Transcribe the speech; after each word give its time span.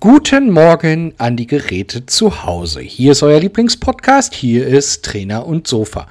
Guten 0.00 0.50
Morgen 0.50 1.14
an 1.18 1.36
die 1.36 1.48
Geräte 1.48 2.06
zu 2.06 2.44
Hause. 2.44 2.80
Hier 2.80 3.12
ist 3.12 3.24
euer 3.24 3.40
Lieblingspodcast. 3.40 4.32
Hier 4.32 4.64
ist 4.64 5.04
Trainer 5.04 5.44
und 5.44 5.66
Sofa. 5.66 6.06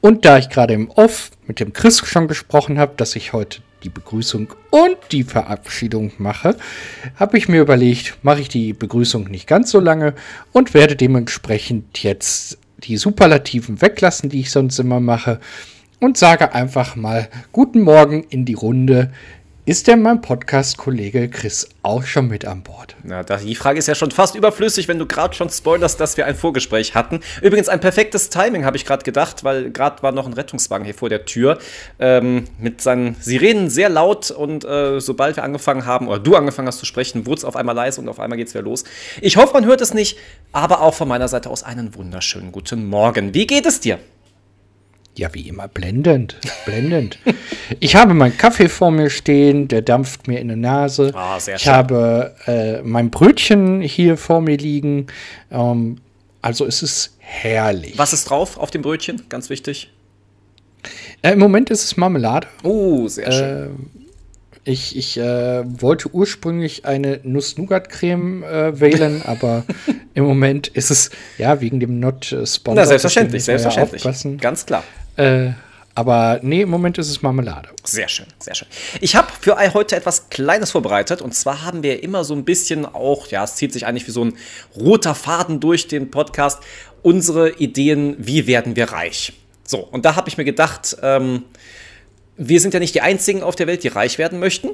Und 0.00 0.24
da 0.24 0.38
ich 0.38 0.48
gerade 0.48 0.72
im 0.72 0.88
Off 0.92 1.32
mit 1.46 1.60
dem 1.60 1.74
Chris 1.74 1.98
schon 1.98 2.28
gesprochen 2.28 2.78
habe, 2.78 2.94
dass 2.96 3.14
ich 3.14 3.34
heute 3.34 3.60
die 3.82 3.90
Begrüßung 3.90 4.54
und 4.70 4.96
die 5.12 5.24
Verabschiedung 5.24 6.12
mache, 6.16 6.56
habe 7.16 7.36
ich 7.36 7.46
mir 7.46 7.60
überlegt, 7.60 8.16
mache 8.22 8.40
ich 8.40 8.48
die 8.48 8.72
Begrüßung 8.72 9.24
nicht 9.24 9.46
ganz 9.46 9.70
so 9.70 9.80
lange 9.80 10.14
und 10.52 10.72
werde 10.72 10.96
dementsprechend 10.96 12.02
jetzt 12.02 12.56
die 12.78 12.96
Superlativen 12.96 13.82
weglassen, 13.82 14.30
die 14.30 14.40
ich 14.40 14.50
sonst 14.50 14.78
immer 14.78 15.00
mache 15.00 15.40
und 16.00 16.16
sage 16.16 16.54
einfach 16.54 16.96
mal 16.96 17.28
Guten 17.52 17.82
Morgen 17.82 18.24
in 18.30 18.46
die 18.46 18.54
Runde. 18.54 19.12
Ist 19.68 19.88
denn 19.88 20.00
mein 20.00 20.20
Podcast-Kollege 20.20 21.28
Chris 21.28 21.68
auch 21.82 22.04
schon 22.04 22.28
mit 22.28 22.44
an 22.44 22.62
Bord? 22.62 22.94
Na, 23.02 23.24
die 23.24 23.56
Frage 23.56 23.80
ist 23.80 23.88
ja 23.88 23.96
schon 23.96 24.12
fast 24.12 24.36
überflüssig, 24.36 24.86
wenn 24.86 25.00
du 25.00 25.06
gerade 25.06 25.34
schon 25.34 25.50
spoilerst, 25.50 25.98
dass 25.98 26.16
wir 26.16 26.24
ein 26.24 26.36
Vorgespräch 26.36 26.94
hatten. 26.94 27.18
Übrigens 27.42 27.68
ein 27.68 27.80
perfektes 27.80 28.30
Timing, 28.30 28.64
habe 28.64 28.76
ich 28.76 28.84
gerade 28.84 29.02
gedacht, 29.02 29.42
weil 29.42 29.72
gerade 29.72 30.04
war 30.04 30.12
noch 30.12 30.24
ein 30.26 30.34
Rettungswagen 30.34 30.84
hier 30.84 30.94
vor 30.94 31.08
der 31.08 31.24
Tür 31.24 31.58
ähm, 31.98 32.44
mit 32.60 32.80
seinen 32.80 33.16
Sirenen 33.16 33.68
sehr 33.68 33.88
laut 33.88 34.30
und 34.30 34.64
äh, 34.64 35.00
sobald 35.00 35.34
wir 35.34 35.42
angefangen 35.42 35.84
haben, 35.84 36.06
oder 36.06 36.20
du 36.20 36.36
angefangen 36.36 36.68
hast 36.68 36.78
zu 36.78 36.86
sprechen, 36.86 37.26
wurde 37.26 37.38
es 37.38 37.44
auf 37.44 37.56
einmal 37.56 37.74
leise 37.74 38.00
und 38.00 38.08
auf 38.08 38.20
einmal 38.20 38.38
geht 38.38 38.46
es 38.46 38.54
wieder 38.54 38.62
los. 38.62 38.84
Ich 39.20 39.36
hoffe, 39.36 39.52
man 39.52 39.64
hört 39.64 39.80
es 39.80 39.92
nicht, 39.92 40.16
aber 40.52 40.80
auch 40.80 40.94
von 40.94 41.08
meiner 41.08 41.26
Seite 41.26 41.50
aus 41.50 41.64
einen 41.64 41.96
wunderschönen 41.96 42.52
guten 42.52 42.86
Morgen. 42.86 43.34
Wie 43.34 43.48
geht 43.48 43.66
es 43.66 43.80
dir? 43.80 43.98
Ja, 45.16 45.32
wie 45.32 45.48
immer, 45.48 45.66
blendend, 45.66 46.36
blendend. 46.66 47.18
ich 47.80 47.96
habe 47.96 48.12
meinen 48.12 48.36
Kaffee 48.36 48.68
vor 48.68 48.90
mir 48.90 49.08
stehen, 49.08 49.66
der 49.66 49.80
dampft 49.80 50.28
mir 50.28 50.40
in 50.40 50.48
die 50.48 50.56
Nase. 50.56 51.10
Ah, 51.14 51.40
sehr 51.40 51.56
ich 51.56 51.62
schön. 51.62 51.72
habe 51.72 52.34
äh, 52.46 52.82
mein 52.82 53.10
Brötchen 53.10 53.80
hier 53.80 54.18
vor 54.18 54.42
mir 54.42 54.58
liegen. 54.58 55.06
Ähm, 55.50 55.96
also 56.42 56.66
es 56.66 56.82
ist 56.82 57.16
herrlich. 57.18 57.96
Was 57.96 58.12
ist 58.12 58.28
drauf 58.28 58.58
auf 58.58 58.70
dem 58.70 58.82
Brötchen? 58.82 59.22
Ganz 59.30 59.48
wichtig. 59.48 59.90
Äh, 61.22 61.32
Im 61.32 61.38
Moment 61.38 61.70
ist 61.70 61.84
es 61.84 61.96
Marmelade. 61.96 62.46
Oh, 62.62 63.08
sehr 63.08 63.32
schön. 63.32 63.88
Äh, 64.64 64.70
ich, 64.70 64.96
ich 64.96 65.16
äh, 65.16 65.62
wollte 65.80 66.12
ursprünglich 66.12 66.84
eine 66.84 67.20
Nuss-Nougat-Creme 67.22 68.42
äh, 68.42 68.80
wählen, 68.80 69.22
aber 69.24 69.64
im 70.12 70.24
Moment 70.24 70.68
ist 70.68 70.90
es, 70.90 71.10
ja, 71.38 71.60
wegen 71.60 71.80
dem 71.80 72.00
Not-Sponsor. 72.00 72.74
Na, 72.74 72.84
selbstverständlich, 72.84 73.44
selbstverständlich. 73.44 74.38
Ganz 74.40 74.66
klar. 74.66 74.84
Äh, 75.16 75.52
aber 75.94 76.40
nee, 76.42 76.60
im 76.60 76.68
Moment 76.68 76.98
ist 76.98 77.08
es 77.08 77.22
Marmelade. 77.22 77.70
Sehr 77.82 78.08
schön, 78.08 78.26
sehr 78.38 78.54
schön. 78.54 78.68
Ich 79.00 79.16
habe 79.16 79.28
für 79.40 79.56
heute 79.72 79.96
etwas 79.96 80.28
Kleines 80.28 80.70
vorbereitet. 80.70 81.22
Und 81.22 81.34
zwar 81.34 81.64
haben 81.64 81.82
wir 81.82 82.02
immer 82.02 82.22
so 82.22 82.34
ein 82.34 82.44
bisschen 82.44 82.84
auch, 82.84 83.28
ja, 83.28 83.44
es 83.44 83.54
zieht 83.54 83.72
sich 83.72 83.86
eigentlich 83.86 84.06
wie 84.06 84.12
so 84.12 84.24
ein 84.24 84.34
roter 84.76 85.14
Faden 85.14 85.58
durch 85.58 85.88
den 85.88 86.10
Podcast, 86.10 86.62
unsere 87.02 87.50
Ideen, 87.50 88.14
wie 88.18 88.46
werden 88.46 88.76
wir 88.76 88.92
reich. 88.92 89.32
So, 89.64 89.78
und 89.78 90.04
da 90.04 90.16
habe 90.16 90.28
ich 90.28 90.36
mir 90.36 90.44
gedacht, 90.44 90.98
ähm, 91.02 91.44
wir 92.36 92.60
sind 92.60 92.74
ja 92.74 92.80
nicht 92.80 92.94
die 92.94 93.00
Einzigen 93.00 93.42
auf 93.42 93.56
der 93.56 93.66
Welt, 93.66 93.82
die 93.82 93.88
reich 93.88 94.18
werden 94.18 94.38
möchten. 94.38 94.68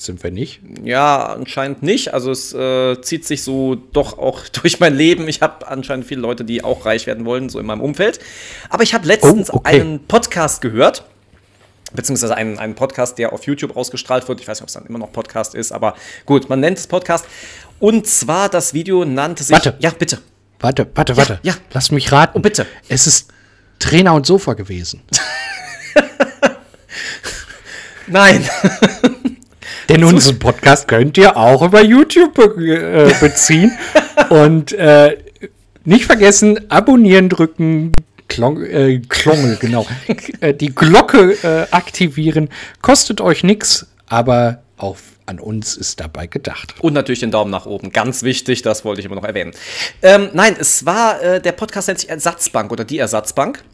Sind 0.00 0.24
wir 0.24 0.30
nicht? 0.30 0.60
Ja, 0.82 1.26
anscheinend 1.26 1.82
nicht. 1.82 2.14
Also 2.14 2.30
es 2.30 2.54
äh, 2.54 2.98
zieht 3.02 3.26
sich 3.26 3.42
so 3.42 3.74
doch 3.74 4.16
auch 4.18 4.48
durch 4.62 4.80
mein 4.80 4.96
Leben. 4.96 5.28
Ich 5.28 5.42
habe 5.42 5.68
anscheinend 5.68 6.06
viele 6.06 6.22
Leute, 6.22 6.42
die 6.42 6.64
auch 6.64 6.86
reich 6.86 7.06
werden 7.06 7.26
wollen, 7.26 7.50
so 7.50 7.58
in 7.58 7.66
meinem 7.66 7.82
Umfeld. 7.82 8.18
Aber 8.70 8.82
ich 8.82 8.94
habe 8.94 9.06
letztens 9.06 9.50
Oh, 9.52 9.56
okay. 9.56 9.82
einen 9.82 10.06
Podcast 10.06 10.62
gehört, 10.62 11.04
beziehungsweise 11.92 12.34
einen, 12.34 12.58
einen 12.58 12.74
Podcast, 12.76 13.18
der 13.18 13.34
auf 13.34 13.44
YouTube 13.44 13.76
ausgestrahlt 13.76 14.26
wird. 14.26 14.40
Ich 14.40 14.48
weiß 14.48 14.60
nicht, 14.60 14.62
ob 14.62 14.68
es 14.68 14.72
dann 14.72 14.86
immer 14.86 14.98
noch 14.98 15.12
Podcast 15.12 15.54
ist, 15.54 15.70
aber 15.70 15.94
gut, 16.24 16.48
man 16.48 16.60
nennt 16.60 16.78
es 16.78 16.86
Podcast. 16.86 17.26
Und 17.78 18.06
zwar 18.06 18.48
das 18.48 18.72
Video 18.72 19.04
nannte 19.04 19.44
sich. 19.44 19.52
Warte. 19.52 19.76
Ja, 19.80 19.90
bitte. 19.90 20.18
Warte, 20.60 20.86
warte, 20.94 21.18
warte. 21.18 21.40
ja. 21.42 21.52
Lass 21.74 21.90
mich 21.90 22.10
raten. 22.10 22.38
Oh, 22.38 22.40
bitte. 22.40 22.64
Es 22.88 23.06
ist 23.06 23.28
Trainer 23.78 24.14
und 24.14 24.24
Sofa 24.24 24.54
gewesen. 24.54 25.02
Nein. 28.06 28.48
Denn 29.90 30.04
unseren 30.04 30.38
Podcast 30.38 30.86
könnt 30.86 31.18
ihr 31.18 31.36
auch 31.36 31.62
über 31.62 31.82
YouTube 31.82 32.34
be 32.34 32.76
äh, 32.76 33.12
beziehen. 33.20 33.76
und 34.30 34.72
äh, 34.72 35.16
nicht 35.84 36.04
vergessen, 36.04 36.70
abonnieren 36.70 37.28
drücken, 37.28 37.92
Klong 38.28 38.62
äh, 38.64 39.00
Klongel, 39.08 39.56
genau. 39.60 39.84
äh, 40.40 40.54
die 40.54 40.72
Glocke 40.72 41.32
äh, 41.42 41.66
aktivieren. 41.72 42.50
Kostet 42.82 43.20
euch 43.20 43.42
nichts, 43.42 43.88
aber 44.06 44.62
auch 44.76 44.96
an 45.26 45.40
uns 45.40 45.76
ist 45.76 45.98
dabei 45.98 46.28
gedacht. 46.28 46.76
Und 46.80 46.92
natürlich 46.92 47.20
den 47.20 47.32
Daumen 47.32 47.50
nach 47.50 47.66
oben. 47.66 47.90
Ganz 47.90 48.22
wichtig, 48.22 48.62
das 48.62 48.84
wollte 48.84 49.00
ich 49.00 49.06
immer 49.06 49.16
noch 49.16 49.24
erwähnen. 49.24 49.52
Ähm, 50.02 50.28
nein, 50.32 50.54
es 50.58 50.86
war, 50.86 51.20
äh, 51.20 51.40
der 51.40 51.52
Podcast 51.52 51.88
nennt 51.88 51.98
sich 51.98 52.10
Ersatzbank 52.10 52.70
oder 52.70 52.84
die 52.84 52.98
Ersatzbank. 52.98 53.64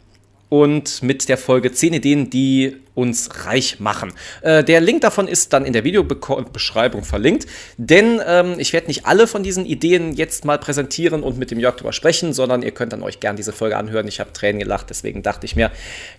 Und 0.49 1.03
mit 1.03 1.27
der 1.27 1.37
Folge 1.37 1.71
10 1.71 1.93
Ideen, 1.93 2.29
die 2.29 2.77
uns 2.97 3.45
reich 3.45 3.79
machen. 3.79 4.11
Äh, 4.41 4.63
der 4.63 4.81
Link 4.81 5.01
davon 5.01 5.27
ist 5.27 5.53
dann 5.53 5.65
in 5.65 5.73
der 5.73 5.83
Videobeschreibung 5.83 7.03
verlinkt. 7.03 7.45
Denn 7.77 8.19
ähm, 8.25 8.55
ich 8.57 8.73
werde 8.73 8.87
nicht 8.87 9.05
alle 9.05 9.27
von 9.27 9.43
diesen 9.43 9.65
Ideen 9.67 10.13
jetzt 10.13 10.45
mal 10.45 10.57
präsentieren 10.57 11.21
und 11.21 11.37
mit 11.37 11.51
dem 11.51 11.59
Jörg 11.59 11.75
drüber 11.75 11.93
sprechen, 11.93 12.33
sondern 12.33 12.63
ihr 12.63 12.71
könnt 12.71 12.93
dann 12.93 13.03
euch 13.03 13.19
gern 13.19 13.35
diese 13.35 13.53
Folge 13.53 13.77
anhören. 13.77 14.07
Ich 14.07 14.19
habe 14.19 14.33
Tränen 14.33 14.59
gelacht, 14.59 14.89
deswegen 14.89 15.21
dachte 15.21 15.45
ich 15.45 15.55
mir, 15.55 15.71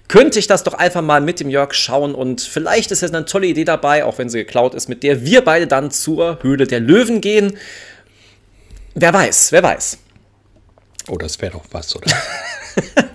könnte 0.06 0.38
ich 0.38 0.46
das 0.46 0.62
doch 0.62 0.74
einfach 0.74 1.02
mal 1.02 1.20
mit 1.20 1.40
dem 1.40 1.50
Jörg 1.50 1.74
schauen 1.74 2.14
und 2.14 2.40
vielleicht 2.40 2.92
ist 2.92 3.00
jetzt 3.00 3.14
eine 3.14 3.24
tolle 3.24 3.48
Idee 3.48 3.64
dabei, 3.64 4.04
auch 4.04 4.18
wenn 4.18 4.28
sie 4.28 4.38
geklaut 4.38 4.74
ist, 4.74 4.88
mit 4.88 5.02
der 5.02 5.24
wir 5.24 5.42
beide 5.42 5.66
dann 5.66 5.90
zur 5.90 6.38
Höhle 6.42 6.68
der 6.68 6.78
Löwen 6.78 7.20
gehen. 7.20 7.56
Wer 8.94 9.12
weiß, 9.12 9.50
wer 9.50 9.64
weiß. 9.64 9.98
Oh, 11.08 11.16
das 11.16 11.40
wäre 11.40 11.52
doch 11.52 11.64
was, 11.72 11.96
oder? 11.96 12.12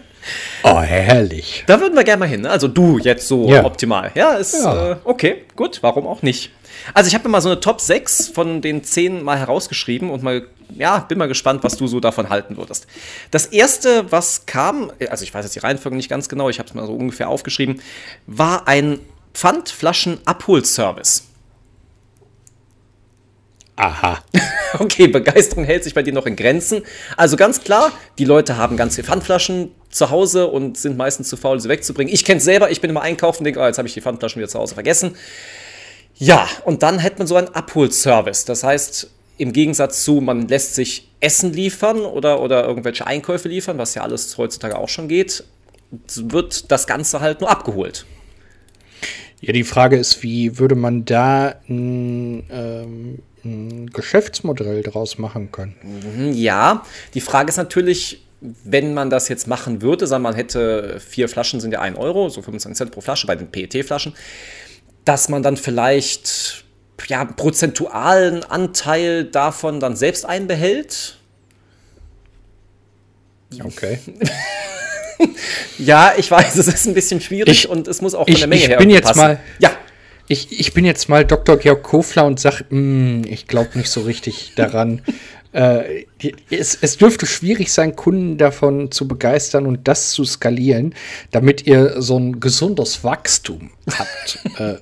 oh, 0.63 0.79
herrlich. 0.81 1.63
Da 1.67 1.79
würden 1.79 1.95
wir 1.95 2.03
gerne 2.03 2.19
mal 2.19 2.27
hin. 2.27 2.41
ne? 2.41 2.49
Also 2.49 2.67
du 2.67 2.97
jetzt 2.99 3.27
so 3.27 3.47
Ja. 3.49 3.63
optimal. 3.65 4.11
Ja, 4.15 4.33
ist 4.33 4.53
Ja. 4.63 4.91
Äh, 4.93 4.95
okay, 5.03 5.43
gut, 5.55 5.79
warum 5.81 6.07
auch 6.07 6.21
nicht. 6.21 6.51
Also 6.93 7.07
ich 7.07 7.13
habe 7.15 7.27
mir 7.27 7.31
mal 7.31 7.41
so 7.41 7.49
eine 7.49 7.59
Top 7.59 7.79
6 7.81 8.29
von 8.29 8.61
den 8.61 8.83
10 8.83 9.21
mal 9.23 9.37
herausgeschrieben 9.37 10.09
und 10.09 10.23
mal, 10.23 10.47
ja, 10.75 10.99
bin 10.99 11.17
mal 11.17 11.27
gespannt, 11.27 11.63
was 11.63 11.77
du 11.77 11.87
so 11.87 11.99
davon 11.99 12.29
halten 12.29 12.57
würdest. 12.57 12.87
Das 13.31 13.45
erste, 13.45 14.11
was 14.11 14.45
kam, 14.45 14.91
also 15.09 15.23
ich 15.23 15.33
weiß 15.33 15.45
jetzt 15.45 15.55
die 15.55 15.59
Reihenfolge 15.59 15.95
nicht 15.95 16.09
ganz 16.09 16.27
genau, 16.29 16.49
ich 16.49 16.59
habe 16.59 16.67
es 16.67 16.75
mal 16.75 16.85
so 16.87 16.93
ungefähr 16.93 17.29
aufgeschrieben, 17.29 17.81
war 18.27 18.67
ein 18.67 18.99
Pfandflaschen-Abholservice. 19.33 21.23
Aha. 23.75 24.19
Okay, 24.79 25.05
Begeisterung 25.05 25.65
hält 25.65 25.83
sich 25.83 25.93
bei 25.93 26.01
dir 26.01 26.13
noch 26.13 26.25
in 26.25 26.35
Grenzen. 26.35 26.81
Also 27.15 27.37
ganz 27.37 27.63
klar, 27.63 27.91
die 28.17 28.25
Leute 28.25 28.57
haben 28.57 28.75
ganz 28.75 28.95
viele 28.95 29.05
Pfandflaschen 29.05 29.69
zu 29.93 30.09
Hause 30.09 30.47
und 30.47 30.77
sind 30.77 30.97
meistens 30.97 31.29
zu 31.29 31.37
faul, 31.37 31.59
sie 31.59 31.69
wegzubringen. 31.69 32.13
Ich 32.13 32.25
kenne 32.25 32.39
es 32.39 32.43
selber, 32.43 32.71
ich 32.71 32.81
bin 32.81 32.89
immer 32.89 33.01
einkaufen 33.01 33.39
und 33.39 33.45
denke, 33.45 33.59
oh, 33.59 33.65
jetzt 33.65 33.77
habe 33.77 33.87
ich 33.87 33.93
die 33.93 34.01
Pfandflaschen 34.01 34.39
wieder 34.39 34.49
zu 34.49 34.59
Hause 34.59 34.73
vergessen. 34.73 35.15
Ja, 36.15 36.47
und 36.65 36.83
dann 36.83 36.99
hätte 36.99 37.19
man 37.19 37.27
so 37.27 37.35
einen 37.35 37.49
Abholservice. 37.49 38.45
Das 38.45 38.63
heißt, 38.63 39.09
im 39.37 39.53
Gegensatz 39.53 40.03
zu, 40.03 40.21
man 40.21 40.47
lässt 40.47 40.75
sich 40.75 41.09
Essen 41.19 41.53
liefern 41.53 42.01
oder, 42.01 42.41
oder 42.41 42.65
irgendwelche 42.65 43.07
Einkäufe 43.07 43.47
liefern, 43.47 43.77
was 43.77 43.95
ja 43.95 44.03
alles 44.03 44.37
heutzutage 44.37 44.77
auch 44.77 44.89
schon 44.89 45.07
geht, 45.07 45.43
wird 46.15 46.71
das 46.71 46.87
Ganze 46.87 47.19
halt 47.19 47.41
nur 47.41 47.49
abgeholt. 47.49 48.05
Ja, 49.41 49.51
die 49.51 49.63
Frage 49.63 49.97
ist, 49.97 50.23
wie 50.23 50.57
würde 50.57 50.75
man 50.75 51.03
da 51.03 51.55
ein, 51.67 52.43
ähm, 52.49 53.19
ein 53.43 53.87
Geschäftsmodell 53.87 54.83
draus 54.83 55.17
machen 55.17 55.51
können? 55.51 56.33
Ja, 56.33 56.85
die 57.13 57.21
Frage 57.21 57.49
ist 57.49 57.57
natürlich, 57.57 58.23
wenn 58.63 58.93
man 58.93 59.09
das 59.09 59.29
jetzt 59.29 59.47
machen 59.47 59.81
würde, 59.81 60.05
sagen 60.07 60.21
wir, 60.23 60.29
man 60.29 60.35
hätte 60.35 60.99
vier 60.99 61.29
Flaschen, 61.29 61.59
sind 61.61 61.71
ja 61.71 61.79
1 61.81 61.97
Euro, 61.97 62.29
so 62.29 62.41
25 62.41 62.77
Cent 62.77 62.91
pro 62.91 63.01
Flasche 63.01 63.25
bei 63.27 63.35
den 63.35 63.47
PET-Flaschen, 63.51 64.13
dass 65.05 65.29
man 65.29 65.43
dann 65.43 65.57
vielleicht 65.57 66.65
ja, 67.07 67.21
einen 67.21 67.35
prozentualen 67.35 68.43
Anteil 68.43 69.25
davon 69.25 69.79
dann 69.79 69.95
selbst 69.95 70.25
einbehält. 70.25 71.17
Okay. 73.63 73.99
Ja, 75.77 76.13
ich 76.17 76.29
weiß, 76.29 76.55
es 76.57 76.67
ist 76.67 76.85
ein 76.85 76.93
bisschen 76.93 77.21
schwierig 77.21 77.49
Ich- 77.65 77.69
und 77.69 77.87
es 77.87 78.01
muss 78.01 78.13
auch 78.13 78.25
von 78.25 78.33
ich- 78.33 78.39
der 78.39 78.47
Menge 78.47 78.61
ich 78.61 78.67
her 78.67 78.77
bin 78.77 78.89
irgendwie 78.89 79.07
jetzt 79.07 79.15
mal- 79.15 79.39
Ja, 79.59 79.71
Ich, 80.27 80.59
ich 80.59 80.73
bin 80.73 80.83
jetzt 80.85 81.07
mal 81.07 81.23
Dr. 81.23 81.57
Georg 81.57 81.81
Kofler 81.83 82.25
und 82.25 82.39
sage, 82.39 82.65
ich 83.27 83.47
glaube 83.47 83.77
nicht 83.77 83.89
so 83.89 84.01
richtig 84.01 84.53
daran. 84.55 85.01
äh, 85.53 86.05
die, 86.21 86.35
es, 86.49 86.77
es 86.81 86.97
dürfte 86.97 87.25
schwierig 87.25 87.71
sein, 87.71 87.95
Kunden 87.95 88.37
davon 88.37 88.91
zu 88.91 89.07
begeistern 89.07 89.65
und 89.65 89.87
das 89.87 90.11
zu 90.11 90.25
skalieren, 90.25 90.93
damit 91.31 91.65
ihr 91.65 92.01
so 92.01 92.17
ein 92.17 92.39
gesundes 92.39 93.03
Wachstum 93.03 93.71
habt. 93.87 94.39
äh, 94.59 94.75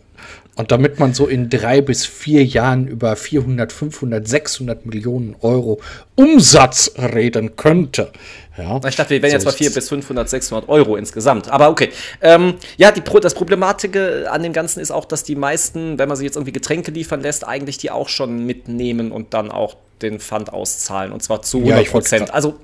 Und 0.56 0.72
damit 0.72 1.00
man 1.00 1.14
so 1.14 1.28
in 1.28 1.50
drei 1.50 1.82
bis 1.82 2.06
vier 2.06 2.44
Jahren 2.44 2.86
über 2.88 3.16
400, 3.16 3.72
500, 3.72 4.28
600 4.28 4.86
Millionen 4.86 5.36
Euro 5.40 5.80
Umsatz 6.16 6.92
reden 6.98 7.56
könnte. 7.56 8.12
Ja, 8.58 8.82
ich 8.86 8.96
dachte, 8.98 9.12
wir 9.12 9.22
wären 9.22 9.32
so 9.32 9.36
jetzt 9.38 9.46
bei 9.46 9.52
400 9.52 9.76
bis 9.76 9.90
500, 9.90 10.30
600 10.30 10.70
Euro 10.70 10.98
insgesamt. 10.98 11.50
Aber 11.50 11.70
okay. 11.70 11.90
Ähm, 12.22 12.56
ja, 12.76 12.92
die, 12.92 13.02
das 13.02 13.34
Problematik 13.34 13.96
an 13.96 14.44
dem 14.44 14.52
Ganzen 14.52 14.82
ist 14.82 14.92
auch, 14.92 15.06
dass 15.06 15.24
die 15.24 15.36
meisten, 15.36 15.98
wenn 15.98 16.10
man 16.10 16.18
sich 16.18 16.26
jetzt 16.26 16.36
irgendwie 16.36 16.52
Getränke 16.52 16.92
liefern 16.92 17.22
lässt, 17.22 17.48
eigentlich 17.48 17.78
die 17.78 17.90
auch 17.90 18.10
schon 18.10 18.46
mitnehmen 18.46 19.14
und 19.14 19.34
dann 19.34 19.52
auch 19.52 19.78
den 20.02 20.20
Pfand 20.20 20.52
auszahlen. 20.52 21.14
Und 21.14 21.24
zwar 21.24 21.42
zu 21.44 21.60
100 21.60 21.90
Prozent. 21.90 22.28
Ja, 22.28 22.34
also 22.34 22.60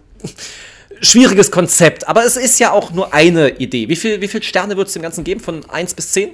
schwieriges 1.00 1.52
Konzept. 1.52 2.08
Aber 2.08 2.26
es 2.26 2.36
ist 2.36 2.60
ja 2.60 2.72
auch 2.72 2.92
nur 2.92 3.14
eine 3.14 3.50
Idee. 3.58 3.88
Wie 3.88 3.96
viele 3.96 4.22
wie 4.22 4.28
viel 4.28 4.44
Sterne 4.44 4.76
wird 4.76 4.88
es 4.88 4.94
dem 4.94 5.02
Ganzen 5.02 5.24
geben? 5.24 5.40
Von 5.40 5.70
1 5.70 5.94
bis 5.94 6.12
10? 6.12 6.32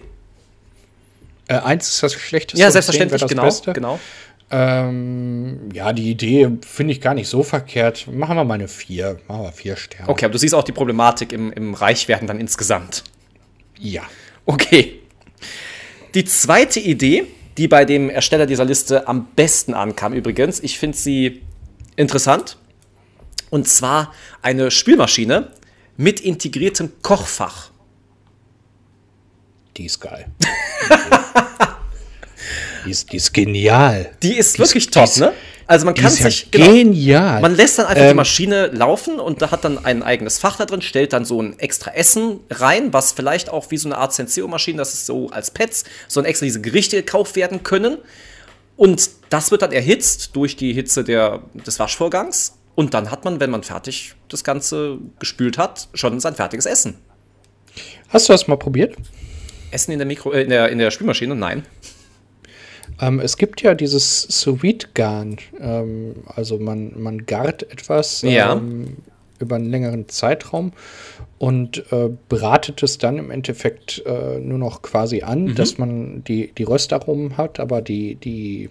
Äh, 1.48 1.56
eins 1.56 1.90
ist 1.90 2.04
das 2.04 2.14
schlechteste. 2.14 2.62
Ja, 2.62 2.72
selbstverständlich, 2.72 3.26
genau. 3.28 3.44
Beste. 3.44 3.74
genau. 3.74 4.00
Ähm, 4.52 5.70
ja, 5.74 5.94
die 5.94 6.12
Idee 6.12 6.48
finde 6.62 6.94
ich 6.94 7.02
gar 7.02 7.16
nicht 7.16 7.28
so 7.28 7.42
verkehrt. 7.42 8.08
Machen 8.08 8.36
wir 8.36 8.44
mal 8.44 8.54
eine 8.54 8.68
4. 8.68 9.20
Machen 9.28 9.44
wir 9.44 9.52
4 9.52 9.76
Sterne. 9.76 10.10
Okay, 10.10 10.26
aber 10.26 10.34
du 10.34 10.38
siehst 10.38 10.54
auch 10.54 10.64
die 10.64 10.72
Problematik 10.72 11.34
im, 11.34 11.52
im 11.52 11.74
Reichwerden 11.74 12.28
dann 12.28 12.40
insgesamt. 12.40 13.04
Ja. 13.80 14.04
Okay. 14.46 15.00
Die 16.14 16.26
zweite 16.26 16.80
Idee, 16.80 17.26
die 17.58 17.68
bei 17.68 17.86
dem 17.86 18.10
Ersteller 18.12 18.46
dieser 18.46 18.66
Liste 18.66 19.08
am 19.08 19.26
besten 19.36 19.74
ankam, 19.74 20.14
übrigens, 20.14 20.60
ich 20.60 20.78
finde 20.78 20.98
sie 20.98 21.42
interessant. 21.96 22.58
Und 23.50 23.68
zwar 23.68 24.14
eine 24.42 24.70
Spülmaschine 24.70 25.52
mit 25.98 26.20
integriertem 26.20 26.92
Kochfach. 27.02 27.72
Die 29.78 29.86
ist 29.86 30.00
geil. 30.00 30.28
die, 32.86 32.92
ist, 32.92 33.12
die 33.12 33.18
ist 33.18 33.34
genial. 33.34 34.12
Die 34.22 34.38
ist 34.38 34.56
die 34.56 34.60
wirklich 34.60 34.86
ist, 34.86 34.94
top, 34.94 35.06
ist, 35.06 35.20
ne? 35.20 35.34
Also 35.66 35.86
man 35.86 35.96
kann 35.96 36.12
sich 36.12 36.42
ja 36.42 36.48
genau, 36.52 36.72
genial. 36.72 37.42
Man 37.42 37.56
lässt 37.56 37.80
dann 37.80 37.88
einfach 37.88 38.04
ähm, 38.04 38.10
die 38.10 38.16
Maschine 38.16 38.68
laufen 38.68 39.20
und 39.20 39.42
da 39.42 39.52
hat 39.52 39.64
dann 39.64 39.84
ein 39.86 40.04
eigenes 40.04 40.38
Fach 40.38 40.58
da 40.58 40.66
drin, 40.66 40.82
stellt 40.82 41.14
dann 41.14 41.26
so 41.26 41.42
ein 41.42 41.58
extra 41.58 41.92
Essen 41.92 42.42
rein, 42.50 42.92
was 42.92 43.14
vielleicht 43.14 43.50
auch 43.50 43.72
wie 43.72 43.78
so 43.78 43.88
eine 43.88 43.98
Art 43.98 44.14
Senseo-Maschine, 44.14 44.78
das 44.78 44.94
ist 44.94 45.06
so 45.06 45.30
als 45.30 45.52
Pets, 45.52 45.86
so 46.08 46.20
ein 46.20 46.26
extra 46.26 46.46
diese 46.46 46.62
Gerichte 46.62 46.98
gekauft 46.98 47.36
werden 47.36 47.64
können. 47.64 47.98
Und 48.76 49.10
das 49.30 49.52
wird 49.52 49.62
dann 49.62 49.72
erhitzt 49.72 50.36
durch 50.36 50.56
die 50.56 50.74
Hitze 50.74 51.04
der, 51.04 51.44
des 51.54 51.80
Waschvorgangs. 51.80 52.58
Und 52.76 52.94
dann 52.94 53.12
hat 53.12 53.24
man, 53.24 53.40
wenn 53.40 53.52
man 53.52 53.64
fertig 53.64 54.16
das 54.30 54.44
Ganze 54.44 54.98
gespült 55.20 55.58
hat, 55.58 55.88
schon 55.94 56.20
sein 56.20 56.36
fertiges 56.36 56.66
Essen. 56.66 56.96
Hast 58.10 58.30
du 58.30 58.34
das 58.34 58.48
mal 58.48 58.58
probiert? 58.58 58.96
Essen 59.74 59.92
in 59.92 60.00
der, 60.00 60.08
Mikro, 60.08 60.32
äh, 60.32 60.44
in 60.44 60.50
der, 60.50 60.70
in 60.70 60.78
der 60.78 60.92
Spülmaschine? 60.92 61.36
Nein. 61.36 61.64
Ähm, 63.02 63.20
es 63.20 63.38
gibt 63.38 63.62
ja 63.62 63.74
dieses 63.74 64.22
Sous 64.22 64.60
Garn. 64.94 65.38
Ähm, 65.60 66.16
also 66.28 66.60
man, 66.60 66.94
man 67.02 67.26
gart 67.26 67.64
etwas 67.64 68.22
ja. 68.22 68.54
ähm, 68.54 68.98
über 69.40 69.56
einen 69.56 69.70
längeren 69.70 70.08
Zeitraum 70.10 70.74
und 71.38 71.92
äh, 71.92 72.10
bratet 72.30 72.84
es 72.84 72.98
dann 72.98 73.18
im 73.18 73.32
Endeffekt 73.32 74.04
äh, 74.06 74.40
nur 74.40 74.58
noch 74.58 74.82
quasi 74.82 75.24
an, 75.24 75.46
mhm. 75.46 75.56
dass 75.56 75.78
man 75.78 76.24
die, 76.24 76.52
die 76.58 76.64
Röstaromen 76.64 77.38
hat, 77.38 77.60
aber 77.60 77.82
die, 77.82 78.16
die 78.16 78.70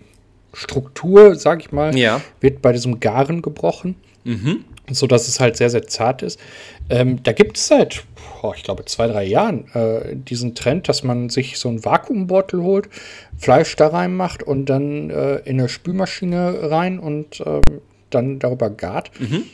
Struktur, 0.54 1.34
sag 1.34 1.60
ich 1.60 1.72
mal, 1.72 1.96
ja. 1.96 2.20
wird 2.40 2.62
bei 2.62 2.72
diesem 2.72 3.00
Garen 3.00 3.43
gebrochen. 3.43 3.96
Mhm. 4.25 4.64
So 4.90 5.06
dass 5.06 5.28
es 5.28 5.40
halt 5.40 5.56
sehr, 5.56 5.70
sehr 5.70 5.87
zart 5.87 6.22
ist. 6.22 6.40
Ähm, 6.90 7.22
da 7.22 7.32
gibt 7.32 7.56
es 7.56 7.69
seit, 7.69 8.04
oh, 8.43 8.53
ich 8.56 8.62
glaube, 8.62 8.85
zwei, 8.85 9.06
drei 9.06 9.25
Jahren 9.25 9.67
äh, 9.75 10.17
diesen 10.17 10.55
Trend, 10.55 10.89
dass 10.89 11.03
man 11.03 11.31
sich 11.31 11.59
so 11.59 11.69
einen 11.69 11.85
Vakuumbeutel 11.85 12.62
holt, 12.62 12.89
Fleisch 13.39 13.75
da 13.77 13.89
reinmacht 13.89 14.43
und 14.43 14.67
dann 14.67 15.11
äh, 15.11 15.37
in 15.39 15.59
eine 15.59 15.69
Spülmaschine 15.69 16.71
rein 16.71 16.99
und 16.99 17.43
ähm, 17.47 17.62
dann 18.11 18.39
darüber 18.39 18.71
gart. 18.71 19.11
Mhm. 19.21 19.44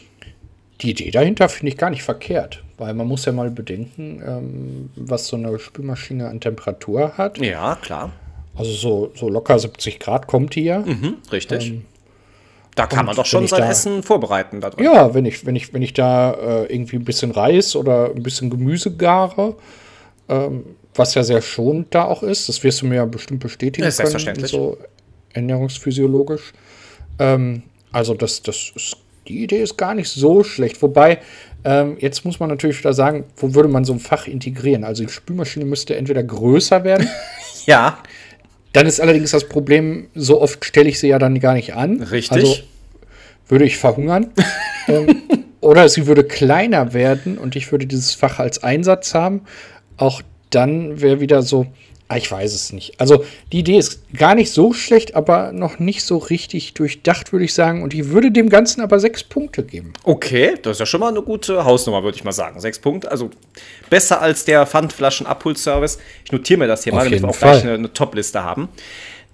Die 0.81 0.91
Idee 0.91 1.11
dahinter 1.11 1.49
finde 1.49 1.73
ich 1.73 1.79
gar 1.79 1.91
nicht 1.91 2.03
verkehrt, 2.03 2.63
weil 2.77 2.95
man 2.95 3.07
muss 3.07 3.25
ja 3.25 3.33
mal 3.33 3.51
bedenken, 3.51 4.23
ähm, 4.25 4.91
was 4.97 5.27
so 5.27 5.37
eine 5.37 5.59
Spülmaschine 5.59 6.29
an 6.29 6.41
Temperatur 6.41 7.19
hat. 7.19 7.39
Ja, 7.39 7.77
klar. 7.77 8.13
Also 8.55 8.73
so, 8.73 9.13
so 9.15 9.29
locker 9.29 9.59
70 9.59 10.01
Grad 10.01 10.27
kommt 10.27 10.55
die 10.55 10.65
ja. 10.65 10.81
Mhm, 10.81 11.19
richtig. 11.31 11.69
Ähm, 11.69 11.85
da 12.79 12.87
kann 12.87 13.07
man 13.07 13.17
doch 13.17 13.27
schon 13.27 13.49
sein 13.49 13.63
da, 13.63 13.71
Essen 13.71 14.05
vorbereiten. 14.05 14.61
Da 14.61 14.71
drin. 14.71 14.85
Ja, 14.85 15.13
wenn 15.13 15.25
ich, 15.25 15.45
wenn 15.45 15.57
ich, 15.57 15.75
wenn 15.75 15.83
ich 15.83 15.95
da 15.95 16.33
äh, 16.33 16.73
irgendwie 16.73 16.97
ein 16.97 17.05
bisschen 17.05 17.33
Reis 17.33 17.75
oder 17.75 18.13
ein 18.15 18.23
bisschen 18.23 18.51
Gemüse 18.51 18.95
gare, 18.95 19.57
ähm, 20.29 20.65
was 20.95 21.15
ja 21.15 21.25
sehr 21.25 21.43
schonend 21.43 21.93
da 21.93 22.05
auch 22.05 22.23
ist, 22.23 22.49
das 22.49 22.63
wirst 22.63 22.83
du 22.83 22.87
mir 22.87 22.97
ja 22.97 23.05
bestimmt 23.05 23.41
bestätigen 23.41 23.85
ja, 23.85 23.91
selbstverständlich. 23.91 24.53
können, 24.53 24.63
so 24.63 24.79
ernährungsphysiologisch. 25.33 26.53
Ähm, 27.19 27.65
also 27.91 28.15
das, 28.15 28.43
das 28.43 28.73
ist, 28.77 28.97
die 29.27 29.43
Idee 29.43 29.61
ist 29.61 29.77
gar 29.77 29.95
nicht 29.95 30.09
so 30.09 30.45
schlecht. 30.45 30.81
Wobei, 30.81 31.19
ähm, 31.65 31.97
jetzt 31.99 32.25
muss 32.25 32.39
man 32.39 32.49
natürlich 32.49 32.79
wieder 32.79 32.93
sagen, 32.93 33.25
wo 33.37 33.55
würde 33.55 33.69
man 33.69 33.85
so 33.85 33.93
ein 33.93 33.99
Fach 33.99 34.29
integrieren? 34.29 34.85
Also 34.85 35.05
die 35.05 35.13
Spülmaschine 35.13 35.65
müsste 35.65 35.97
entweder 35.97 36.23
größer 36.23 36.85
werden. 36.85 37.09
ja. 37.67 37.99
Dann 38.73 38.87
ist 38.87 39.01
allerdings 39.01 39.31
das 39.31 39.49
Problem, 39.49 40.09
so 40.15 40.41
oft 40.41 40.65
stelle 40.65 40.89
ich 40.89 40.99
sie 40.99 41.09
ja 41.09 41.19
dann 41.19 41.41
gar 41.41 41.55
nicht 41.55 41.75
an. 41.75 42.03
Richtig. 42.03 42.33
Also 42.33 42.57
würde 43.49 43.65
ich 43.65 43.79
verhungern. 43.79 44.33
ähm, 44.89 45.23
oder 45.61 45.89
sie 45.89 46.07
würde 46.07 46.25
kleiner 46.25 46.93
werden 46.93 47.39
und 47.39 47.57
ich 47.57 47.73
würde 47.73 47.87
dieses 47.87 48.15
Fach 48.15 48.39
als 48.39 48.63
Einsatz 48.63 49.15
haben. 49.15 49.43
Auch 49.97 50.23
dann 50.51 51.01
wäre 51.01 51.21
wieder 51.21 51.43
so, 51.43 51.67
ich 52.17 52.31
weiß 52.31 52.55
es 52.55 52.73
nicht. 52.73 52.99
Also 52.99 53.25
die 53.53 53.59
Idee 53.59 53.77
ist 53.77 54.01
gar 54.15 54.35
nicht 54.35 54.51
so 54.51 54.73
schlecht, 54.73 55.15
aber 55.15 55.53
noch 55.53 55.79
nicht 55.79 56.03
so 56.05 56.17
richtig 56.17 56.73
durchdacht, 56.73 57.33
würde 57.33 57.45
ich 57.45 57.53
sagen. 57.53 57.83
Und 57.83 57.93
ich 57.93 58.09
würde 58.09 58.31
dem 58.31 58.49
Ganzen 58.49 58.81
aber 58.81 58.99
sechs 58.99 59.23
Punkte 59.23 59.63
geben. 59.63 59.93
Okay, 60.05 60.55
das 60.63 60.77
ist 60.77 60.81
ja 60.81 60.87
schon 60.87 61.01
mal 61.01 61.09
eine 61.09 61.21
gute 61.21 61.65
Hausnummer, 61.65 62.03
würde 62.03 62.17
ich 62.17 62.25
mal 62.25 62.33
sagen. 62.33 62.61
Sechs 62.61 62.79
Punkte, 62.79 63.11
also 63.11 63.29
besser 63.91 64.23
als 64.23 64.47
der 64.47 64.67
Pfandflaschen-Abholservice. 64.67 65.99
Ich 66.25 66.33
notiere 66.33 66.61
mir 66.61 66.67
das 66.67 66.85
hier 66.85 66.95
Auf 66.95 66.99
mal, 66.99 67.05
damit 67.05 67.23
wir 67.23 67.29
auch 67.29 67.35
Fall. 67.35 67.53
gleich 67.53 67.65
eine, 67.65 67.75
eine 67.75 67.93
Top-Liste 67.93 68.43
haben. 68.43 68.71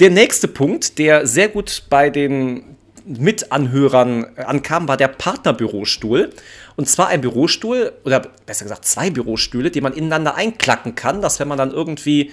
Der 0.01 0.11
nächste 0.11 0.49
Punkt, 0.49 0.99
der 0.99 1.27
sehr 1.29 1.49
gut 1.49 1.85
bei 1.89 2.11
den 2.11 2.65
Mitanhörern 3.07 4.27
ankam, 4.37 4.89
war 4.89 4.97
der 4.97 5.09
Partnerbürostuhl. 5.09 6.31
Und 6.77 6.89
zwar 6.89 7.09
ein 7.09 7.21
Bürostuhl, 7.21 7.93
oder 8.05 8.21
besser 8.47 8.65
gesagt 8.65 8.85
zwei 8.85 9.11
Bürostühle, 9.11 9.71
die 9.71 9.81
man 9.81 9.93
ineinander 9.93 10.35
einklacken 10.35 10.95
kann, 10.95 11.21
dass 11.23 11.39
wenn 11.39 11.47
man 11.47 11.59
dann 11.59 11.71
irgendwie, 11.71 12.33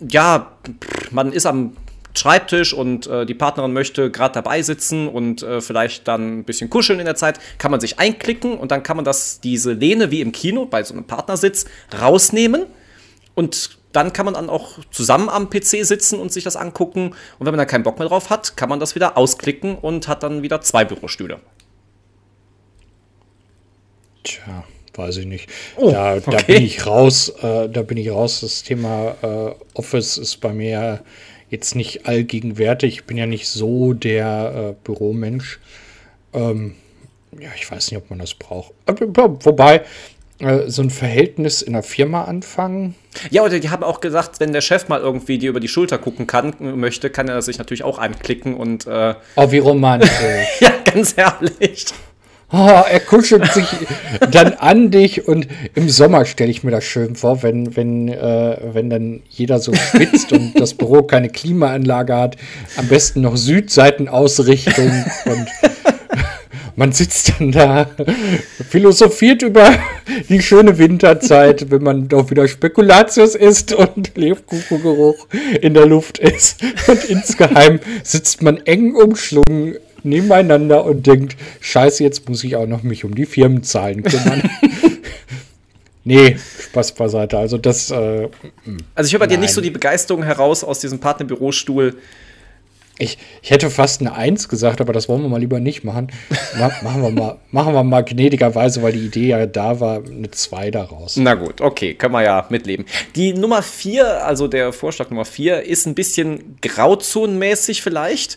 ja, 0.00 0.52
man 1.10 1.32
ist 1.32 1.46
am 1.46 1.76
Schreibtisch 2.12 2.74
und 2.74 3.06
äh, 3.06 3.24
die 3.24 3.34
Partnerin 3.34 3.72
möchte 3.72 4.10
gerade 4.10 4.34
dabei 4.34 4.62
sitzen 4.62 5.06
und 5.06 5.42
äh, 5.42 5.60
vielleicht 5.60 6.08
dann 6.08 6.40
ein 6.40 6.44
bisschen 6.44 6.68
kuscheln 6.68 6.98
in 6.98 7.04
der 7.04 7.14
Zeit, 7.14 7.38
kann 7.58 7.70
man 7.70 7.80
sich 7.80 8.00
einklicken 8.00 8.58
und 8.58 8.72
dann 8.72 8.82
kann 8.82 8.96
man 8.96 9.04
das, 9.04 9.40
diese 9.40 9.72
Lehne 9.72 10.10
wie 10.10 10.20
im 10.20 10.32
Kino 10.32 10.66
bei 10.66 10.82
so 10.82 10.92
einem 10.92 11.04
Partnersitz 11.04 11.66
rausnehmen 12.00 12.66
und 13.36 13.78
dann 13.92 14.12
kann 14.12 14.24
man 14.24 14.34
dann 14.34 14.50
auch 14.50 14.78
zusammen 14.90 15.28
am 15.28 15.50
PC 15.50 15.84
sitzen 15.84 16.18
und 16.18 16.32
sich 16.32 16.44
das 16.44 16.56
angucken. 16.56 17.10
Und 17.38 17.46
wenn 17.46 17.52
man 17.52 17.58
dann 17.58 17.66
keinen 17.66 17.82
Bock 17.82 17.98
mehr 17.98 18.08
drauf 18.08 18.30
hat, 18.30 18.56
kann 18.56 18.68
man 18.68 18.78
das 18.78 18.94
wieder 18.94 19.16
ausklicken 19.16 19.76
und 19.76 20.06
hat 20.06 20.22
dann 20.22 20.42
wieder 20.42 20.60
zwei 20.60 20.84
Bürostühle. 20.84 21.40
Tja, 24.22 24.64
weiß 24.94 25.18
ich 25.18 25.26
nicht. 25.26 25.48
Oh, 25.76 25.90
da, 25.90 26.16
okay. 26.16 26.30
da, 26.30 26.42
bin 26.42 26.64
ich 26.64 26.86
raus. 26.86 27.28
Äh, 27.42 27.68
da 27.68 27.82
bin 27.82 27.96
ich 27.98 28.10
raus. 28.10 28.40
Das 28.40 28.62
Thema 28.62 29.16
äh, 29.22 29.54
Office 29.74 30.18
ist 30.18 30.36
bei 30.40 30.52
mir 30.52 31.00
jetzt 31.50 31.74
nicht 31.74 32.06
allgegenwärtig. 32.06 32.94
Ich 32.94 33.04
bin 33.04 33.16
ja 33.16 33.26
nicht 33.26 33.48
so 33.48 33.92
der 33.92 34.70
äh, 34.70 34.74
Büromensch. 34.84 35.58
Ähm, 36.32 36.76
ja, 37.38 37.50
ich 37.56 37.70
weiß 37.70 37.90
nicht, 37.90 37.98
ob 37.98 38.10
man 38.10 38.18
das 38.18 38.34
braucht. 38.34 38.72
Wobei, 38.86 39.82
äh, 40.40 40.70
so 40.70 40.82
ein 40.82 40.90
Verhältnis 40.90 41.60
in 41.60 41.74
der 41.74 41.82
Firma 41.82 42.24
anfangen. 42.24 42.94
Ja, 43.30 43.42
oder 43.42 43.58
die 43.58 43.68
haben 43.68 43.84
auch 43.84 44.00
gesagt, 44.00 44.40
wenn 44.40 44.52
der 44.52 44.62
Chef 44.62 44.88
mal 44.88 45.00
irgendwie 45.00 45.36
dir 45.38 45.50
über 45.50 45.60
die 45.60 45.68
Schulter 45.68 45.98
gucken 45.98 46.26
kann, 46.26 46.54
möchte, 46.78 47.10
kann 47.10 47.28
er 47.28 47.42
sich 47.42 47.58
natürlich 47.58 47.84
auch 47.84 47.98
anklicken 47.98 48.54
und. 48.54 48.86
Äh 48.86 49.14
oh, 49.36 49.50
wie 49.50 49.58
romantisch. 49.58 50.10
ja, 50.60 50.72
ganz 50.84 51.14
ehrlich. 51.16 51.86
Oh, 52.52 52.82
er 52.90 52.98
kuschelt 52.98 53.52
sich 53.52 53.66
dann 54.32 54.54
an 54.54 54.90
dich 54.90 55.28
und 55.28 55.46
im 55.76 55.88
Sommer 55.88 56.24
stelle 56.24 56.50
ich 56.50 56.64
mir 56.64 56.72
das 56.72 56.82
schön 56.82 57.14
vor, 57.14 57.44
wenn, 57.44 57.76
wenn, 57.76 58.08
äh, 58.08 58.56
wenn 58.72 58.90
dann 58.90 59.22
jeder 59.28 59.60
so 59.60 59.72
schwitzt 59.72 60.32
und 60.32 60.54
das 60.58 60.74
Büro 60.74 61.02
keine 61.02 61.28
Klimaanlage 61.28 62.16
hat, 62.16 62.36
am 62.76 62.88
besten 62.88 63.20
noch 63.20 63.36
Südseitenausrichtung 63.36 64.90
und 65.26 65.46
man 66.80 66.92
sitzt 66.92 67.34
dann 67.38 67.52
da, 67.52 67.90
philosophiert 68.68 69.42
über 69.42 69.70
die 70.28 70.40
schöne 70.40 70.78
Winterzeit, 70.78 71.70
wenn 71.70 71.82
man 71.82 72.08
doch 72.08 72.30
wieder 72.30 72.48
Spekulatius 72.48 73.34
isst 73.34 73.74
und 73.74 74.16
Lebkuchengeruch 74.16 75.28
in 75.60 75.74
der 75.74 75.86
Luft 75.86 76.18
ist. 76.18 76.62
Und 76.88 77.04
insgeheim 77.04 77.80
sitzt 78.02 78.42
man 78.42 78.56
eng 78.64 78.94
umschlungen 78.94 79.76
nebeneinander 80.04 80.84
und 80.84 81.06
denkt, 81.06 81.36
scheiße, 81.60 82.02
jetzt 82.02 82.28
muss 82.28 82.44
ich 82.44 82.56
auch 82.56 82.66
noch 82.66 82.82
mich 82.82 83.04
um 83.04 83.14
die 83.14 83.26
Firmenzahlen 83.26 84.02
kümmern. 84.02 84.42
nee, 86.04 86.36
Spaß 86.70 86.92
beiseite. 86.92 87.38
Also 87.38 87.58
das. 87.58 87.90
Äh, 87.90 88.28
also 88.94 89.06
ich 89.06 89.12
höre 89.12 89.20
bei 89.20 89.26
dir 89.26 89.38
nicht 89.38 89.52
so 89.52 89.60
die 89.60 89.70
Begeisterung 89.70 90.22
heraus 90.22 90.64
aus 90.64 90.78
diesem 90.80 91.00
Partnerbürostuhl. 91.00 91.96
Ich, 93.00 93.16
ich 93.40 93.50
hätte 93.50 93.70
fast 93.70 94.02
eine 94.02 94.14
Eins 94.14 94.50
gesagt, 94.50 94.82
aber 94.82 94.92
das 94.92 95.08
wollen 95.08 95.22
wir 95.22 95.30
mal 95.30 95.40
lieber 95.40 95.58
nicht 95.58 95.84
machen. 95.84 96.12
machen, 96.58 97.02
wir 97.02 97.10
mal, 97.10 97.38
machen 97.50 97.72
wir 97.72 97.82
mal 97.82 98.02
gnädigerweise, 98.02 98.82
weil 98.82 98.92
die 98.92 99.06
Idee 99.06 99.28
ja 99.28 99.46
da 99.46 99.80
war, 99.80 100.04
eine 100.04 100.30
Zwei 100.32 100.70
daraus. 100.70 101.16
Na 101.16 101.34
gut, 101.34 101.62
okay, 101.62 101.94
können 101.94 102.12
wir 102.12 102.22
ja 102.22 102.46
mitleben. 102.50 102.84
Die 103.16 103.32
Nummer 103.32 103.62
vier, 103.62 104.26
also 104.26 104.48
der 104.48 104.74
Vorschlag 104.74 105.08
Nummer 105.08 105.24
vier, 105.24 105.62
ist 105.62 105.86
ein 105.86 105.94
bisschen 105.94 106.58
grauzonenmäßig 106.60 107.80
vielleicht. 107.80 108.36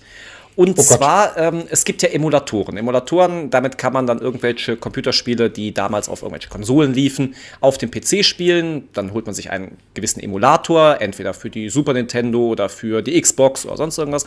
Und 0.56 0.78
oh 0.78 0.82
zwar, 0.82 1.36
ähm, 1.38 1.64
es 1.70 1.84
gibt 1.84 2.04
ja 2.04 2.10
Emulatoren. 2.10 2.78
Emulatoren, 2.78 3.50
damit 3.50 3.78
kann 3.78 3.94
man 3.94 4.06
dann 4.06 4.20
irgendwelche 4.20 4.78
Computerspiele, 4.78 5.50
die 5.50 5.74
damals 5.74 6.10
auf 6.10 6.22
irgendwelche 6.22 6.50
Konsolen 6.50 6.94
liefen, 6.94 7.36
auf 7.60 7.78
dem 7.78 7.90
PC 7.90 8.24
spielen. 8.24 8.88
Dann 8.94 9.14
holt 9.14 9.26
man 9.26 9.34
sich 9.34 9.50
einen 9.50 9.78
gewissen 9.96 10.20
Emulator, 10.20 11.02
entweder 11.02 11.34
für 11.34 11.50
die 11.50 11.70
Super 11.70 11.94
Nintendo 11.94 12.48
oder 12.48 12.70
für 12.70 13.02
die 13.02 13.20
Xbox 13.20 13.66
oder 13.66 13.78
sonst 13.78 13.98
irgendwas. 13.98 14.26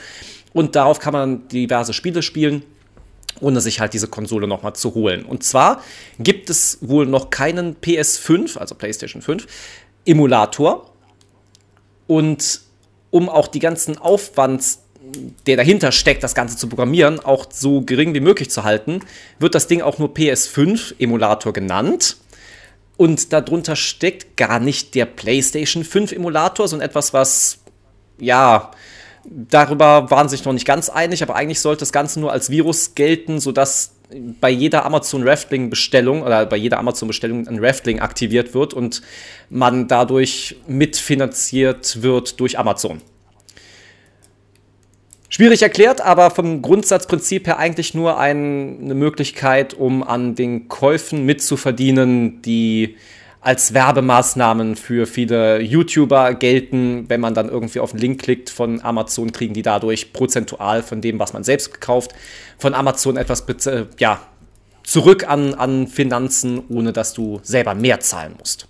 Und 0.52 0.74
darauf 0.74 0.98
kann 0.98 1.12
man 1.12 1.48
diverse 1.48 1.92
Spiele 1.92 2.22
spielen 2.22 2.62
ohne 3.40 3.60
sich 3.60 3.80
halt 3.80 3.92
diese 3.92 4.08
Konsole 4.08 4.46
nochmal 4.46 4.74
zu 4.74 4.94
holen. 4.94 5.24
Und 5.24 5.44
zwar 5.44 5.82
gibt 6.18 6.50
es 6.50 6.78
wohl 6.80 7.06
noch 7.06 7.30
keinen 7.30 7.76
PS5, 7.76 8.56
also 8.58 8.74
PlayStation 8.74 9.20
5, 9.20 9.46
Emulator. 10.06 10.90
Und 12.06 12.60
um 13.10 13.28
auch 13.28 13.48
die 13.48 13.58
ganzen 13.58 13.98
Aufwands 13.98 14.85
der 15.46 15.56
dahinter 15.56 15.92
steckt, 15.92 16.22
das 16.22 16.34
Ganze 16.34 16.56
zu 16.56 16.68
programmieren, 16.68 17.20
auch 17.20 17.46
so 17.50 17.80
gering 17.82 18.14
wie 18.14 18.20
möglich 18.20 18.50
zu 18.50 18.64
halten, 18.64 19.00
wird 19.38 19.54
das 19.54 19.66
Ding 19.66 19.82
auch 19.82 19.98
nur 19.98 20.14
PS5-Emulator 20.14 21.52
genannt. 21.52 22.16
Und 22.96 23.32
darunter 23.32 23.76
steckt 23.76 24.36
gar 24.36 24.58
nicht 24.58 24.94
der 24.94 25.04
PlayStation 25.04 25.84
5 25.84 26.12
Emulator, 26.12 26.66
sondern 26.66 26.88
etwas, 26.88 27.12
was, 27.12 27.58
ja, 28.18 28.70
darüber 29.24 30.10
waren 30.10 30.28
sich 30.28 30.44
noch 30.44 30.52
nicht 30.52 30.66
ganz 30.66 30.88
einig, 30.88 31.22
aber 31.22 31.36
eigentlich 31.36 31.60
sollte 31.60 31.80
das 31.80 31.92
Ganze 31.92 32.20
nur 32.20 32.32
als 32.32 32.48
Virus 32.50 32.94
gelten, 32.94 33.38
sodass 33.40 33.92
bei 34.40 34.50
jeder 34.50 34.84
Amazon 34.84 35.26
Raftling 35.26 35.68
Bestellung 35.68 36.22
oder 36.22 36.46
bei 36.46 36.56
jeder 36.56 36.78
Amazon 36.78 37.08
Bestellung 37.08 37.46
ein 37.48 37.58
Raftling 37.62 38.00
aktiviert 38.00 38.54
wird 38.54 38.72
und 38.72 39.02
man 39.50 39.88
dadurch 39.88 40.56
mitfinanziert 40.66 42.02
wird 42.02 42.38
durch 42.40 42.58
Amazon. 42.58 43.02
Schwierig 45.36 45.60
erklärt, 45.60 46.00
aber 46.00 46.30
vom 46.30 46.62
Grundsatzprinzip 46.62 47.46
her 47.46 47.58
eigentlich 47.58 47.92
nur 47.92 48.18
ein, 48.18 48.78
eine 48.80 48.94
Möglichkeit, 48.94 49.74
um 49.74 50.02
an 50.02 50.34
den 50.34 50.68
Käufen 50.68 51.26
mitzuverdienen, 51.26 52.40
die 52.40 52.96
als 53.42 53.74
Werbemaßnahmen 53.74 54.76
für 54.76 55.06
viele 55.06 55.60
YouTuber 55.60 56.32
gelten. 56.32 57.04
Wenn 57.10 57.20
man 57.20 57.34
dann 57.34 57.50
irgendwie 57.50 57.80
auf 57.80 57.90
den 57.90 58.00
Link 58.00 58.22
klickt 58.22 58.48
von 58.48 58.80
Amazon, 58.82 59.30
kriegen 59.30 59.52
die 59.52 59.60
dadurch 59.60 60.14
prozentual 60.14 60.82
von 60.82 61.02
dem, 61.02 61.18
was 61.18 61.34
man 61.34 61.44
selbst 61.44 61.70
gekauft, 61.70 62.14
von 62.56 62.72
Amazon 62.72 63.18
etwas 63.18 63.44
ja, 63.98 64.22
zurück 64.84 65.28
an, 65.28 65.52
an 65.52 65.86
Finanzen, 65.86 66.62
ohne 66.70 66.94
dass 66.94 67.12
du 67.12 67.40
selber 67.42 67.74
mehr 67.74 68.00
zahlen 68.00 68.36
musst. 68.38 68.68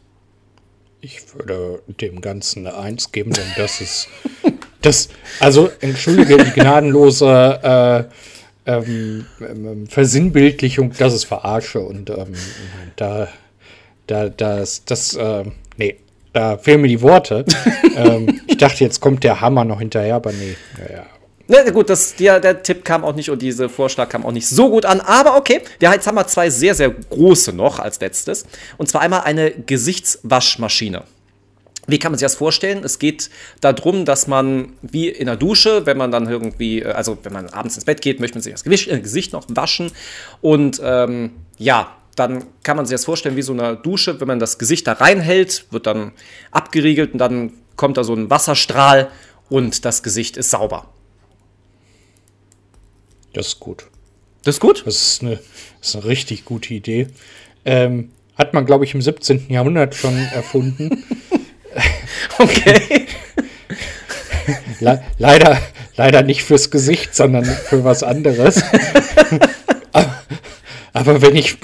Ich 1.01 1.33
würde 1.33 1.85
dem 2.01 2.21
Ganzen 2.21 2.67
eine 2.67 2.77
Eins 2.77 3.13
geben, 3.13 3.33
denn 3.33 3.47
das 3.57 3.81
ist 3.81 4.09
das, 4.87 5.09
also, 5.40 5.71
entschuldige 5.81 6.37
die 6.37 6.52
gnadenlose 6.52 8.09
äh, 8.66 8.71
ähm, 8.71 9.26
ähm, 9.40 9.87
Versinnbildlichung, 9.88 10.93
das 10.97 11.14
ist 11.14 11.25
Verarsche 11.25 11.81
und 11.81 12.11
ähm, 12.11 12.35
da, 12.97 13.28
da, 14.07 14.28
das, 14.28 14.85
das, 14.85 15.14
äh, 15.14 15.45
nee, 15.76 15.97
da 16.33 16.59
fehlen 16.59 16.83
mir 16.83 16.88
die 16.88 17.02
Worte. 17.02 17.45
ähm, 17.97 18.40
ich 18.47 18.59
dachte, 18.59 18.85
jetzt 18.85 19.00
kommt 19.00 19.25
der 19.25 19.40
Hammer 19.40 19.64
noch 19.64 19.78
hinterher, 19.78 20.16
aber 20.16 20.33
nee, 20.33 20.57
naja. 20.78 21.05
Na 21.49 21.69
gut, 21.71 21.90
das, 21.90 22.16
der, 22.16 22.40
der 22.40 22.62
Tipp 22.62 22.85
kam 22.85 23.05
auch 23.05 23.14
nicht 23.14 23.31
und 23.31 23.40
dieser 23.40 23.69
Vorschlag 23.69 24.09
kam 24.09 24.25
auch 24.26 24.33
nicht 24.33 24.49
so 24.49 24.69
gut 24.69 24.85
an, 24.85 25.00
aber 25.00 25.37
okay. 25.37 25.61
Ja, 25.81 25.93
jetzt 25.93 26.07
haben 26.07 26.16
wir 26.16 26.26
zwei 26.26 26.50
sehr, 26.50 26.75
sehr 26.75 26.90
große 26.90 27.52
noch 27.52 27.78
als 27.78 28.00
letztes. 28.00 28.47
Und 28.78 28.88
zwar 28.88 29.02
einmal 29.02 29.21
eine 29.23 29.52
Gesichtswaschmaschine. 29.52 31.05
Wie 31.87 31.99
kann 31.99 32.12
man 32.12 32.19
sich 32.19 32.25
das 32.25 32.35
vorstellen? 32.35 32.83
Es 32.85 32.99
geht 32.99 33.31
darum, 33.61 34.05
dass 34.05 34.26
man 34.26 34.73
wie 34.83 35.09
in 35.09 35.26
der 35.26 35.37
Dusche, 35.37 35.87
wenn 35.87 35.97
man 35.97 36.11
dann 36.11 36.28
irgendwie, 36.28 36.83
äh, 36.83 36.93
also 36.93 37.19
wenn 37.23 37.33
man 37.33 37.49
abends 37.50 37.76
ins 37.76 37.85
Bett 37.85 38.02
geht, 38.02 38.21
möchte 38.21 38.37
man 38.37 38.43
sich 38.43 38.52
das 38.52 38.66
äh, 38.66 39.00
Gesicht 39.00 39.33
noch 39.33 39.47
waschen. 39.49 39.93
Und 40.40 40.81
ähm, 40.83 41.33
ja, 41.59 41.97
dann 42.16 42.45
kann 42.62 42.76
man 42.76 42.87
sich 42.87 42.95
das 42.95 43.05
vorstellen 43.05 43.37
wie 43.37 43.43
so 43.43 43.52
eine 43.52 43.76
Dusche. 43.76 44.21
Wenn 44.21 44.28
man 44.28 44.38
das 44.38 44.59
Gesicht 44.59 44.87
da 44.87 44.95
reinhält, 44.95 45.66
wird 45.71 45.87
dann 45.87 46.12
abgeriegelt 46.50 47.12
und 47.12 47.19
dann 47.19 47.52
kommt 47.76 47.99
da 47.99 48.05
so 48.05 48.14
ein 48.14 48.31
Wasserstrahl 48.31 49.11
und 49.49 49.85
das 49.85 50.02
Gesicht 50.02 50.37
ist 50.37 50.50
sauber. 50.50 50.88
Das 53.33 53.49
ist 53.49 53.61
gut. 53.61 53.87
Das 54.45 54.57
ist 54.57 54.61
gut? 54.61 54.83
Das 54.87 54.97
ist 54.97 55.23
eine, 55.23 55.40
das 55.81 55.88
ist 55.88 55.97
eine 55.97 56.05
richtig 56.07 56.45
gute 56.45 56.73
Idee. 56.73 57.09
Ähm, 57.64 58.12
hat 58.37 58.55
man, 58.55 58.64
glaube 58.64 58.85
ich, 58.85 58.95
im 58.95 59.02
17. 59.02 59.50
Jahrhundert 59.50 59.95
schon 59.95 60.16
erfunden. 60.16 61.05
Okay. 62.38 63.06
Le 64.80 65.02
leider, 65.18 65.59
leider 65.97 66.23
nicht 66.23 66.45
fürs 66.45 66.71
Gesicht, 66.71 67.14
sondern 67.14 67.45
für 67.45 67.85
was 67.85 68.02
anderes. 68.02 68.62
aber, 69.92 70.23
aber, 70.92 71.23
wenn 71.23 71.35
ich, 71.35 71.56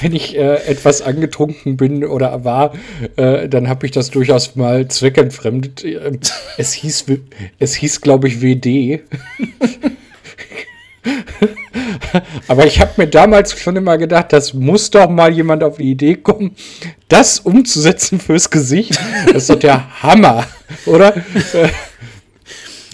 wenn 0.00 0.14
ich 0.14 0.36
äh, 0.36 0.56
etwas 0.66 1.02
angetrunken 1.02 1.76
bin 1.76 2.04
oder 2.04 2.44
war, 2.44 2.74
äh, 3.16 3.48
dann 3.48 3.68
habe 3.68 3.86
ich 3.86 3.92
das 3.92 4.10
durchaus 4.10 4.56
mal 4.56 4.88
zweckentfremdet. 4.88 5.84
Es 6.56 6.72
hieß, 6.72 7.06
es 7.58 7.74
hieß, 7.74 8.00
glaube 8.00 8.28
ich, 8.28 8.40
WD. 8.40 9.02
Aber 12.48 12.66
ich 12.66 12.80
habe 12.80 12.92
mir 12.96 13.06
damals 13.06 13.58
schon 13.58 13.76
immer 13.76 13.96
gedacht, 13.98 14.32
das 14.32 14.54
muss 14.54 14.90
doch 14.90 15.08
mal 15.08 15.32
jemand 15.32 15.62
auf 15.62 15.78
die 15.78 15.90
Idee 15.90 16.16
kommen, 16.16 16.56
das 17.08 17.40
umzusetzen 17.40 18.20
fürs 18.20 18.50
Gesicht. 18.50 18.98
Das 19.26 19.42
ist 19.42 19.50
doch 19.50 19.58
der 19.58 20.02
Hammer, 20.02 20.46
oder? 20.86 21.14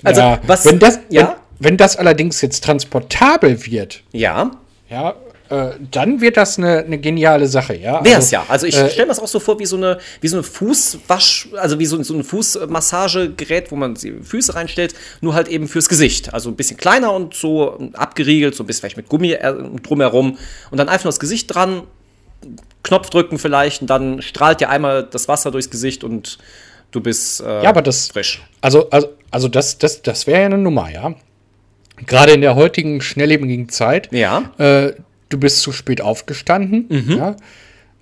Also, 0.04 0.20
ja, 0.20 0.38
was, 0.46 0.64
wenn 0.66 0.78
das, 0.78 1.00
ja? 1.08 1.36
wenn, 1.58 1.70
wenn 1.70 1.76
das 1.76 1.96
allerdings 1.96 2.40
jetzt 2.40 2.62
transportabel 2.62 3.66
wird, 3.66 4.02
ja, 4.12 4.52
ja, 4.88 5.14
äh, 5.48 5.70
dann 5.90 6.20
wird 6.20 6.36
das 6.36 6.58
eine, 6.58 6.78
eine 6.78 6.98
geniale 6.98 7.46
Sache, 7.46 7.74
ja. 7.76 8.04
Wäre 8.04 8.18
es 8.18 8.32
also, 8.32 8.36
ja. 8.36 8.46
Also 8.48 8.66
ich 8.66 8.76
äh, 8.76 8.90
stelle 8.90 9.06
mir 9.06 9.10
das 9.10 9.20
auch 9.20 9.28
so 9.28 9.40
vor 9.40 9.58
wie 9.58 9.66
so 9.66 9.76
eine, 9.76 9.98
wie 10.20 10.28
so 10.28 10.36
eine 10.36 10.42
Fußwasch, 10.42 11.48
also 11.56 11.78
wie 11.78 11.86
so, 11.86 12.02
so 12.02 12.14
ein 12.14 12.24
Fußmassagegerät, 12.24 13.70
wo 13.70 13.76
man 13.76 13.94
die 13.94 14.12
Füße 14.22 14.54
reinstellt, 14.54 14.94
nur 15.20 15.34
halt 15.34 15.48
eben 15.48 15.68
fürs 15.68 15.88
Gesicht. 15.88 16.34
Also 16.34 16.50
ein 16.50 16.56
bisschen 16.56 16.76
kleiner 16.76 17.12
und 17.12 17.34
so 17.34 17.78
abgeriegelt, 17.92 18.54
so 18.54 18.64
ein 18.64 18.66
bisschen 18.66 18.80
vielleicht 18.80 18.96
mit 18.96 19.08
Gummi 19.08 19.32
äh, 19.32 19.54
drumherum 19.82 20.38
und 20.70 20.78
dann 20.78 20.88
einfach 20.88 21.04
nur 21.04 21.12
das 21.12 21.20
Gesicht 21.20 21.54
dran, 21.54 21.82
Knopf 22.82 23.10
drücken 23.10 23.38
vielleicht 23.38 23.82
und 23.82 23.90
dann 23.90 24.22
strahlt 24.22 24.60
dir 24.60 24.70
einmal 24.70 25.04
das 25.04 25.28
Wasser 25.28 25.50
durchs 25.50 25.70
Gesicht 25.70 26.04
und 26.04 26.38
du 26.90 27.00
bist 27.00 27.40
äh, 27.40 27.62
ja, 27.62 27.68
aber 27.68 27.82
das, 27.82 28.08
frisch. 28.08 28.42
Also, 28.60 28.90
also, 28.90 29.08
also 29.30 29.48
das, 29.48 29.78
das, 29.78 30.02
das 30.02 30.26
wäre 30.26 30.40
ja 30.40 30.46
eine 30.46 30.58
Nummer, 30.58 30.90
ja. 30.90 31.14
Gerade 32.06 32.32
in 32.32 32.42
der 32.42 32.54
heutigen 32.54 33.00
schnelllebigen 33.00 33.68
Zeit. 33.70 34.12
Ja. 34.12 34.50
Äh, 34.58 34.92
du 35.28 35.38
bist 35.38 35.60
zu 35.60 35.72
spät 35.72 36.00
aufgestanden, 36.00 36.86
mhm. 36.88 37.16
ja, 37.16 37.36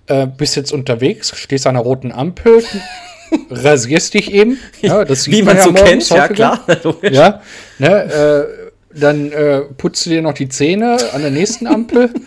äh, 0.07 0.27
bist 0.27 0.57
jetzt 0.57 0.73
unterwegs, 0.73 1.37
stehst 1.37 1.67
an 1.67 1.77
einer 1.77 1.85
roten 1.85 2.13
Ampel, 2.13 2.63
rasierst 3.51 4.15
dich 4.15 4.33
eben. 4.33 4.59
Ja, 4.81 5.05
das 5.05 5.29
Wie 5.29 5.43
man 5.43 5.57
ja 5.57 5.65
so 5.65 5.73
kennt, 5.73 6.09
ja 6.11 6.29
klar. 6.29 6.65
ja, 7.03 7.43
ne, 7.79 8.05
äh, 8.05 8.99
dann 8.99 9.33
äh, 9.33 9.63
putzt 9.77 10.07
du 10.07 10.11
dir 10.11 10.23
noch 10.23 10.35
die 10.35 10.49
Zähne 10.49 10.97
an 11.13 11.23
der 11.23 11.31
nächsten 11.31 11.67
Ampel. 11.67 12.11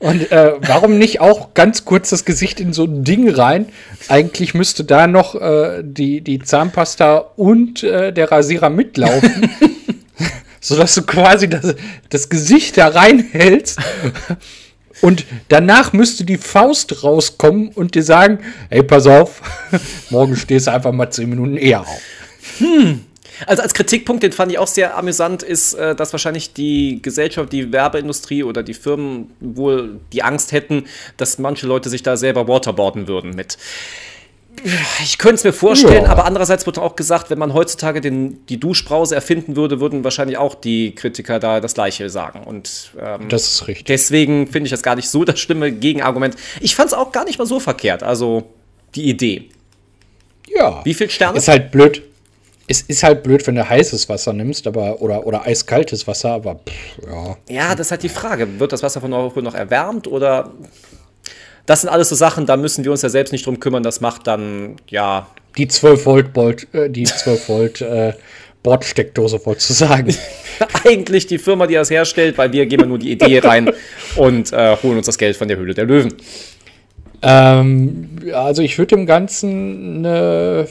Und 0.00 0.32
äh, 0.32 0.54
warum 0.62 0.96
nicht 0.96 1.20
auch 1.20 1.52
ganz 1.52 1.84
kurz 1.84 2.08
das 2.08 2.24
Gesicht 2.24 2.58
in 2.58 2.72
so 2.72 2.84
ein 2.84 3.04
Ding 3.04 3.28
rein? 3.28 3.66
Eigentlich 4.08 4.54
müsste 4.54 4.82
da 4.82 5.06
noch 5.06 5.34
äh, 5.34 5.82
die, 5.84 6.22
die 6.22 6.38
Zahnpasta 6.38 7.18
und 7.36 7.82
äh, 7.82 8.10
der 8.10 8.32
Rasierer 8.32 8.70
mitlaufen 8.70 9.50
sodass 10.70 10.94
du 10.94 11.02
quasi 11.02 11.48
das, 11.48 11.74
das 12.10 12.28
Gesicht 12.28 12.78
da 12.78 12.88
reinhältst. 12.88 13.80
Und 15.00 15.26
danach 15.48 15.92
müsste 15.92 16.24
die 16.24 16.36
Faust 16.38 17.02
rauskommen 17.02 17.68
und 17.68 17.96
dir 17.96 18.04
sagen: 18.04 18.38
Hey, 18.68 18.84
pass 18.84 19.06
auf, 19.08 19.42
morgen 20.10 20.36
stehst 20.36 20.68
du 20.68 20.72
einfach 20.72 20.92
mal 20.92 21.10
zehn 21.10 21.28
Minuten 21.28 21.56
eher 21.56 21.80
auf. 21.80 22.00
Hm. 22.58 23.04
Also 23.46 23.62
als 23.62 23.74
Kritikpunkt, 23.74 24.22
den 24.22 24.32
fand 24.32 24.52
ich 24.52 24.58
auch 24.58 24.68
sehr 24.68 24.96
amüsant, 24.96 25.42
ist, 25.42 25.72
äh, 25.74 25.96
dass 25.96 26.12
wahrscheinlich 26.12 26.52
die 26.52 27.00
Gesellschaft, 27.02 27.52
die 27.52 27.72
Werbeindustrie 27.72 28.44
oder 28.44 28.62
die 28.62 28.74
Firmen 28.74 29.30
wohl 29.40 29.98
die 30.12 30.22
Angst 30.22 30.52
hätten, 30.52 30.84
dass 31.16 31.38
manche 31.38 31.66
Leute 31.66 31.88
sich 31.88 32.02
da 32.02 32.16
selber 32.16 32.46
waterboarden 32.46 33.08
würden 33.08 33.34
mit. 33.34 33.56
Ich 35.02 35.16
könnte 35.18 35.36
es 35.36 35.44
mir 35.44 35.52
vorstellen, 35.52 36.04
ja. 36.04 36.10
aber 36.10 36.24
andererseits 36.26 36.66
wird 36.66 36.78
auch 36.78 36.94
gesagt, 36.96 37.30
wenn 37.30 37.38
man 37.38 37.54
heutzutage 37.54 38.00
den, 38.00 38.44
die 38.46 38.60
Duschbrause 38.60 39.14
erfinden 39.14 39.56
würde, 39.56 39.80
würden 39.80 40.04
wahrscheinlich 40.04 40.36
auch 40.36 40.54
die 40.54 40.94
Kritiker 40.94 41.38
da 41.38 41.60
das 41.60 41.74
Gleiche 41.74 42.10
sagen. 42.10 42.42
Und 42.44 42.92
ähm, 43.00 43.28
das 43.28 43.48
ist 43.48 43.68
richtig. 43.68 43.86
Deswegen 43.86 44.46
finde 44.46 44.66
ich 44.66 44.70
das 44.70 44.82
gar 44.82 44.96
nicht 44.96 45.08
so 45.08 45.24
das 45.24 45.40
schlimme 45.40 45.72
Gegenargument. 45.72 46.36
Ich 46.60 46.76
fand 46.76 46.88
es 46.88 46.94
auch 46.94 47.12
gar 47.12 47.24
nicht 47.24 47.38
mal 47.38 47.46
so 47.46 47.58
verkehrt. 47.58 48.02
Also 48.02 48.50
die 48.94 49.08
Idee. 49.08 49.50
Ja. 50.48 50.84
Wie 50.84 50.94
viel 50.94 51.08
Sterne? 51.08 51.38
Ist 51.38 51.48
halt 51.48 51.70
blöd. 51.70 52.02
Es 52.66 52.82
ist 52.82 53.02
halt 53.02 53.22
blöd, 53.22 53.44
wenn 53.46 53.56
du 53.56 53.68
heißes 53.68 54.08
Wasser 54.08 54.32
nimmst, 54.32 54.66
aber 54.66 55.00
oder, 55.00 55.26
oder 55.26 55.44
eiskaltes 55.44 56.06
Wasser, 56.06 56.30
aber 56.30 56.56
pff, 56.56 57.04
ja. 57.04 57.36
Ja, 57.48 57.74
das 57.74 57.88
ist 57.88 57.90
halt 57.90 58.02
die 58.04 58.08
Frage. 58.08 58.60
Wird 58.60 58.72
das 58.72 58.82
Wasser 58.82 59.00
von 59.00 59.10
Nordpol 59.10 59.42
noch 59.42 59.54
erwärmt 59.54 60.06
oder. 60.06 60.52
Das 61.66 61.82
sind 61.82 61.90
alles 61.90 62.08
so 62.08 62.14
Sachen, 62.14 62.46
da 62.46 62.56
müssen 62.56 62.84
wir 62.84 62.90
uns 62.90 63.02
ja 63.02 63.08
selbst 63.08 63.32
nicht 63.32 63.46
drum 63.46 63.60
kümmern. 63.60 63.82
Das 63.82 64.00
macht 64.00 64.26
dann, 64.26 64.76
ja. 64.88 65.28
Die 65.58 65.66
12 65.68 66.06
Volt, 66.06 66.32
Bolt, 66.32 66.72
äh, 66.74 66.88
die 66.88 67.04
12 67.04 67.48
Volt 67.48 67.80
äh, 67.80 68.12
Bordsteckdose, 68.62 69.40
wolltest 69.44 69.70
du 69.70 69.74
sagen. 69.74 70.14
eigentlich 70.84 71.26
die 71.26 71.38
Firma, 71.38 71.66
die 71.66 71.74
das 71.74 71.90
herstellt, 71.90 72.38
weil 72.38 72.52
wir 72.52 72.66
geben 72.66 72.88
nur 72.88 72.98
die 72.98 73.10
Idee 73.12 73.38
rein 73.40 73.70
und 74.16 74.52
äh, 74.52 74.76
holen 74.82 74.98
uns 74.98 75.06
das 75.06 75.18
Geld 75.18 75.36
von 75.36 75.48
der 75.48 75.56
Höhle 75.56 75.74
der 75.74 75.84
Löwen. 75.86 76.14
Ähm, 77.22 78.10
also 78.32 78.62
ich 78.62 78.78
würde 78.78 78.96
dem 78.96 79.06
Ganzen 79.06 79.98
eine 80.06 80.68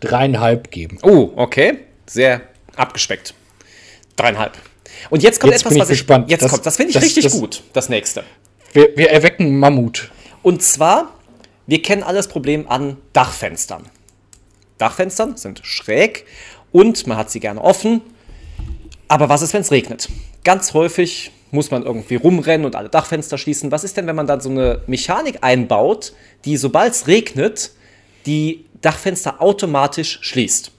dreieinhalb 0.00 0.70
geben. 0.70 0.98
Oh, 1.02 1.30
okay. 1.36 1.78
Sehr 2.06 2.40
abgespeckt. 2.76 3.34
Dreieinhalb. 4.16 4.52
Und 5.10 5.22
jetzt 5.22 5.40
kommt 5.40 5.52
Jetzt 5.52 5.62
etwas, 5.62 5.74
ich 5.74 5.80
was 5.80 5.90
ich. 5.90 5.98
gespannt. 5.98 6.30
Jetzt 6.30 6.42
Das- 6.44 6.50
kommt, 6.52 6.66
das 6.66 6.76
finde 6.76 6.90
ich 6.90 6.94
das- 6.94 7.04
richtig 7.04 7.24
das- 7.24 7.32
gut, 7.32 7.62
das 7.72 7.88
nächste. 7.88 8.22
Wir, 8.72 8.96
wir 8.96 9.10
erwecken 9.10 9.58
Mammut. 9.58 10.10
Und 10.42 10.62
zwar, 10.62 11.12
wir 11.66 11.82
kennen 11.82 12.02
alles 12.02 12.28
Problem 12.28 12.68
an 12.68 12.96
Dachfenstern. 13.12 13.86
Dachfenstern 14.78 15.36
sind 15.36 15.60
schräg 15.64 16.24
und 16.72 17.06
man 17.06 17.18
hat 17.18 17.30
sie 17.30 17.40
gerne 17.40 17.60
offen. 17.60 18.00
Aber 19.08 19.28
was 19.28 19.42
ist, 19.42 19.52
wenn 19.54 19.62
es 19.62 19.72
regnet? 19.72 20.08
Ganz 20.44 20.72
häufig 20.72 21.32
muss 21.50 21.72
man 21.72 21.82
irgendwie 21.82 22.14
rumrennen 22.14 22.64
und 22.64 22.76
alle 22.76 22.88
Dachfenster 22.88 23.38
schließen. 23.38 23.72
Was 23.72 23.82
ist 23.82 23.96
denn, 23.96 24.06
wenn 24.06 24.14
man 24.14 24.28
dann 24.28 24.40
so 24.40 24.50
eine 24.50 24.82
Mechanik 24.86 25.38
einbaut, 25.42 26.12
die, 26.44 26.56
sobald 26.56 26.92
es 26.92 27.08
regnet, 27.08 27.72
die 28.24 28.66
Dachfenster 28.80 29.42
automatisch 29.42 30.20
schließt? 30.22 30.70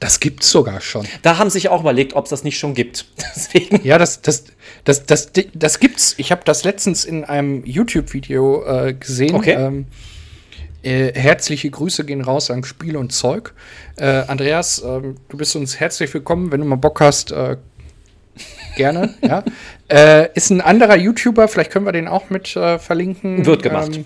Das 0.00 0.20
gibt's 0.20 0.50
sogar 0.50 0.80
schon. 0.80 1.06
Da 1.22 1.38
haben 1.38 1.50
sich 1.50 1.68
auch 1.68 1.80
überlegt, 1.80 2.14
ob 2.14 2.24
es 2.24 2.30
das 2.30 2.44
nicht 2.44 2.58
schon 2.58 2.74
gibt. 2.74 3.06
Deswegen. 3.34 3.84
Ja, 3.84 3.98
das, 3.98 4.22
das, 4.22 4.44
das, 4.84 5.06
das, 5.06 5.32
das 5.54 5.80
gibt's. 5.80 6.14
Ich 6.18 6.30
habe 6.30 6.42
das 6.44 6.64
letztens 6.64 7.04
in 7.04 7.24
einem 7.24 7.64
YouTube-Video 7.64 8.64
äh, 8.64 8.94
gesehen. 8.94 9.34
Okay. 9.34 9.54
Ähm, 9.54 9.86
äh, 10.82 11.12
herzliche 11.12 11.68
Grüße 11.70 12.04
gehen 12.04 12.20
raus 12.20 12.50
an 12.50 12.62
Spiel 12.62 12.96
und 12.96 13.12
Zeug. 13.12 13.52
Äh, 13.96 14.22
Andreas, 14.28 14.82
ähm, 14.84 15.16
du 15.28 15.36
bist 15.36 15.56
uns 15.56 15.80
herzlich 15.80 16.14
willkommen. 16.14 16.52
Wenn 16.52 16.60
du 16.60 16.66
mal 16.66 16.76
Bock 16.76 17.00
hast, 17.00 17.32
äh, 17.32 17.56
gerne. 18.76 19.14
ja. 19.22 19.42
Äh, 19.88 20.28
ist 20.34 20.50
ein 20.50 20.60
anderer 20.60 20.96
YouTuber, 20.96 21.48
vielleicht 21.48 21.72
können 21.72 21.84
wir 21.84 21.92
den 21.92 22.06
auch 22.06 22.30
mit 22.30 22.54
äh, 22.54 22.78
verlinken. 22.78 23.44
Wird 23.44 23.64
gemacht. 23.64 23.96
Ähm, 23.96 24.04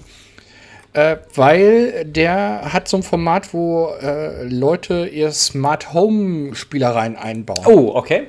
äh, 0.94 1.16
weil 1.34 2.04
der 2.04 2.72
hat 2.72 2.88
so 2.88 2.98
ein 2.98 3.02
Format, 3.02 3.54
wo 3.54 3.88
äh, 4.00 4.44
Leute 4.44 5.06
ihr 5.06 5.30
Smart 5.32 5.92
Home 5.92 6.54
Spielereien 6.54 7.16
einbauen. 7.16 7.64
Oh, 7.66 7.92
okay. 7.94 8.28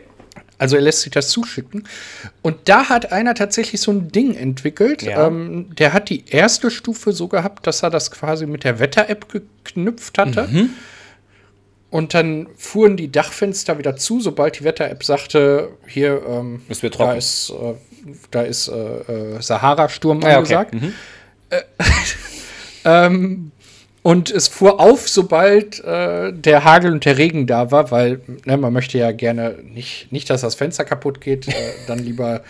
Also 0.57 0.77
er 0.77 0.81
lässt 0.81 1.01
sich 1.01 1.11
das 1.11 1.27
zuschicken. 1.27 1.85
Und 2.41 2.55
da 2.69 2.87
hat 2.87 3.11
einer 3.11 3.33
tatsächlich 3.35 3.81
so 3.81 3.91
ein 3.91 4.11
Ding 4.13 4.33
entwickelt. 4.35 5.01
Ja. 5.01 5.27
Ähm, 5.27 5.75
der 5.75 5.91
hat 5.91 6.09
die 6.09 6.23
erste 6.29 6.71
Stufe 6.71 7.11
so 7.11 7.27
gehabt, 7.27 7.67
dass 7.67 7.83
er 7.83 7.89
das 7.89 8.11
quasi 8.11 8.45
mit 8.45 8.63
der 8.63 8.79
Wetter-App 8.79 9.27
geknüpft 9.29 10.17
hatte. 10.17 10.47
Mhm. 10.49 10.69
Und 11.89 12.13
dann 12.13 12.47
fuhren 12.55 12.95
die 12.95 13.11
Dachfenster 13.11 13.77
wieder 13.77 13.97
zu, 13.97 14.21
sobald 14.21 14.59
die 14.59 14.63
Wetter-App 14.63 15.03
sagte, 15.03 15.69
hier 15.85 16.21
ähm, 16.27 16.61
da 16.97 17.13
ist, 17.13 17.49
äh, 17.51 17.73
da 18.31 18.41
ist 18.43 18.67
äh, 18.69 19.35
äh, 19.35 19.41
Sahara-Sturm 19.41 20.21
Ah, 20.23 20.29
ja, 20.29 20.39
okay. 20.39 20.55
angesagt. 20.55 20.73
Mhm. 20.75 20.93
Ähm, 22.85 23.51
und 24.01 24.29
es 24.29 24.49
fuhr 24.49 24.81
auf, 24.81 25.07
sobald 25.07 25.81
äh, 25.83 26.33
der 26.33 26.65
Hagel 26.65 26.91
und 26.91 27.05
der 27.05 27.17
Regen 27.17 27.47
da 27.47 27.71
war, 27.71 27.89
weil 27.89 28.19
ne, 28.45 28.57
man 28.57 28.73
möchte 28.73 28.97
ja 28.97 29.13
gerne 29.13 29.57
nicht, 29.63 30.11
nicht, 30.11 30.29
dass 30.29 30.41
das 30.41 30.55
Fenster 30.55 30.83
kaputt 30.83 31.21
geht, 31.21 31.47
äh, 31.47 31.53
dann 31.87 31.99
lieber 31.99 32.41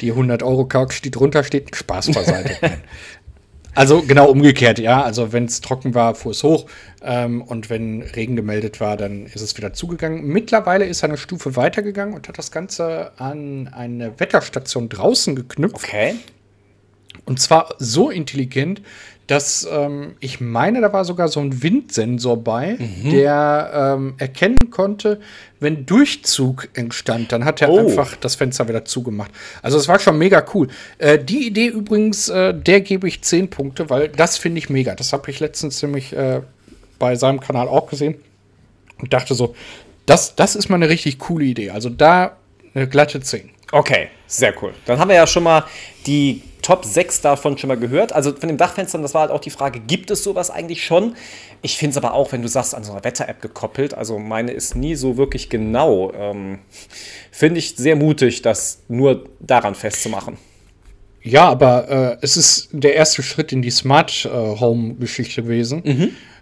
die 0.00 0.12
100-Euro-Couch, 0.12 1.04
die 1.04 1.10
drunter 1.10 1.44
steht, 1.44 1.76
Spaß 1.76 2.12
beiseite. 2.12 2.56
Also 3.74 4.02
genau 4.02 4.28
umgekehrt, 4.28 4.78
ja. 4.78 5.02
Also 5.02 5.32
wenn 5.32 5.44
es 5.44 5.60
trocken 5.60 5.94
war, 5.94 6.14
fuhr 6.14 6.32
es 6.32 6.42
hoch 6.42 6.66
ähm, 7.02 7.42
und 7.42 7.70
wenn 7.70 8.02
Regen 8.02 8.34
gemeldet 8.34 8.80
war, 8.80 8.96
dann 8.96 9.26
ist 9.26 9.40
es 9.40 9.56
wieder 9.56 9.72
zugegangen. 9.72 10.26
Mittlerweile 10.26 10.86
ist 10.86 11.02
er 11.02 11.10
eine 11.10 11.18
Stufe 11.18 11.56
weitergegangen 11.56 12.14
und 12.14 12.26
hat 12.28 12.36
das 12.36 12.50
Ganze 12.50 13.12
an 13.18 13.68
eine 13.68 14.18
Wetterstation 14.18 14.88
draußen 14.88 15.36
geknüpft. 15.36 15.76
Okay. 15.76 16.16
Und 17.26 17.40
zwar 17.40 17.74
so 17.78 18.10
intelligent, 18.10 18.82
dass 19.26 19.66
ähm, 19.70 20.16
ich 20.18 20.40
meine, 20.40 20.80
da 20.80 20.92
war 20.92 21.04
sogar 21.04 21.28
so 21.28 21.38
ein 21.38 21.62
Windsensor 21.62 22.36
bei, 22.42 22.76
Mhm. 22.80 23.10
der 23.10 23.70
ähm, 23.96 24.14
erkennen 24.18 24.70
konnte, 24.70 25.20
wenn 25.60 25.86
Durchzug 25.86 26.68
entstand, 26.74 27.30
dann 27.30 27.44
hat 27.44 27.62
er 27.62 27.70
Oh. 27.70 27.78
einfach 27.78 28.16
das 28.16 28.34
Fenster 28.34 28.66
wieder 28.68 28.84
zugemacht. 28.84 29.30
Also 29.62 29.78
es 29.78 29.86
war 29.86 30.00
schon 30.00 30.18
mega 30.18 30.44
cool. 30.54 30.66
Äh, 30.98 31.18
die 31.22 31.46
Idee 31.46 31.68
übrigens, 31.68 32.28
äh, 32.28 32.52
der 32.52 32.80
gebe 32.80 33.06
ich 33.06 33.22
10 33.22 33.50
Punkte, 33.50 33.88
weil 33.88 34.08
das 34.08 34.36
finde 34.36 34.58
ich 34.58 34.68
mega. 34.68 34.96
Das 34.96 35.12
habe 35.12 35.30
ich 35.30 35.38
letztens 35.38 35.80
nämlich 35.80 36.12
äh, 36.12 36.40
bei 36.98 37.14
seinem 37.14 37.38
Kanal 37.38 37.68
auch 37.68 37.88
gesehen 37.88 38.16
und 39.00 39.12
dachte 39.12 39.34
so, 39.34 39.54
das, 40.06 40.34
das 40.34 40.56
ist 40.56 40.68
mal 40.70 40.76
eine 40.76 40.88
richtig 40.88 41.20
coole 41.20 41.44
Idee. 41.44 41.70
Also 41.70 41.88
da 41.88 42.36
eine 42.74 42.88
glatte 42.88 43.20
10. 43.20 43.48
Okay, 43.70 44.08
sehr 44.26 44.52
cool. 44.60 44.74
Dann 44.86 44.98
haben 44.98 45.08
wir 45.08 45.14
ja 45.14 45.26
schon 45.28 45.44
mal 45.44 45.64
die 46.06 46.42
Top 46.62 46.84
6 46.84 47.20
davon 47.20 47.58
schon 47.58 47.68
mal 47.68 47.76
gehört. 47.76 48.12
Also 48.12 48.32
von 48.34 48.48
den 48.48 48.56
Dachfenstern, 48.56 49.02
das 49.02 49.14
war 49.14 49.22
halt 49.22 49.30
auch 49.30 49.40
die 49.40 49.50
Frage, 49.50 49.80
gibt 49.80 50.10
es 50.10 50.22
sowas 50.22 50.50
eigentlich 50.50 50.84
schon? 50.84 51.14
Ich 51.62 51.76
finde 51.76 51.92
es 51.92 51.96
aber 51.96 52.14
auch, 52.14 52.32
wenn 52.32 52.42
du 52.42 52.48
sagst, 52.48 52.74
an 52.74 52.84
so 52.84 52.92
einer 52.92 53.04
Wetter-App 53.04 53.40
gekoppelt, 53.40 53.94
also 53.94 54.18
meine 54.18 54.52
ist 54.52 54.76
nie 54.76 54.94
so 54.94 55.16
wirklich 55.16 55.50
genau. 55.50 56.12
Ähm, 56.12 56.60
finde 57.30 57.58
ich 57.58 57.76
sehr 57.76 57.96
mutig, 57.96 58.42
das 58.42 58.80
nur 58.88 59.28
daran 59.40 59.74
festzumachen. 59.74 60.36
Ja, 61.22 61.48
aber 61.48 61.88
äh, 61.88 62.16
es 62.22 62.36
ist 62.36 62.70
der 62.72 62.94
erste 62.94 63.22
Schritt 63.22 63.52
in 63.52 63.62
die 63.62 63.70
Smart 63.70 64.24
äh, 64.24 64.28
Home 64.30 64.94
Geschichte 64.94 65.42
gewesen, 65.42 65.82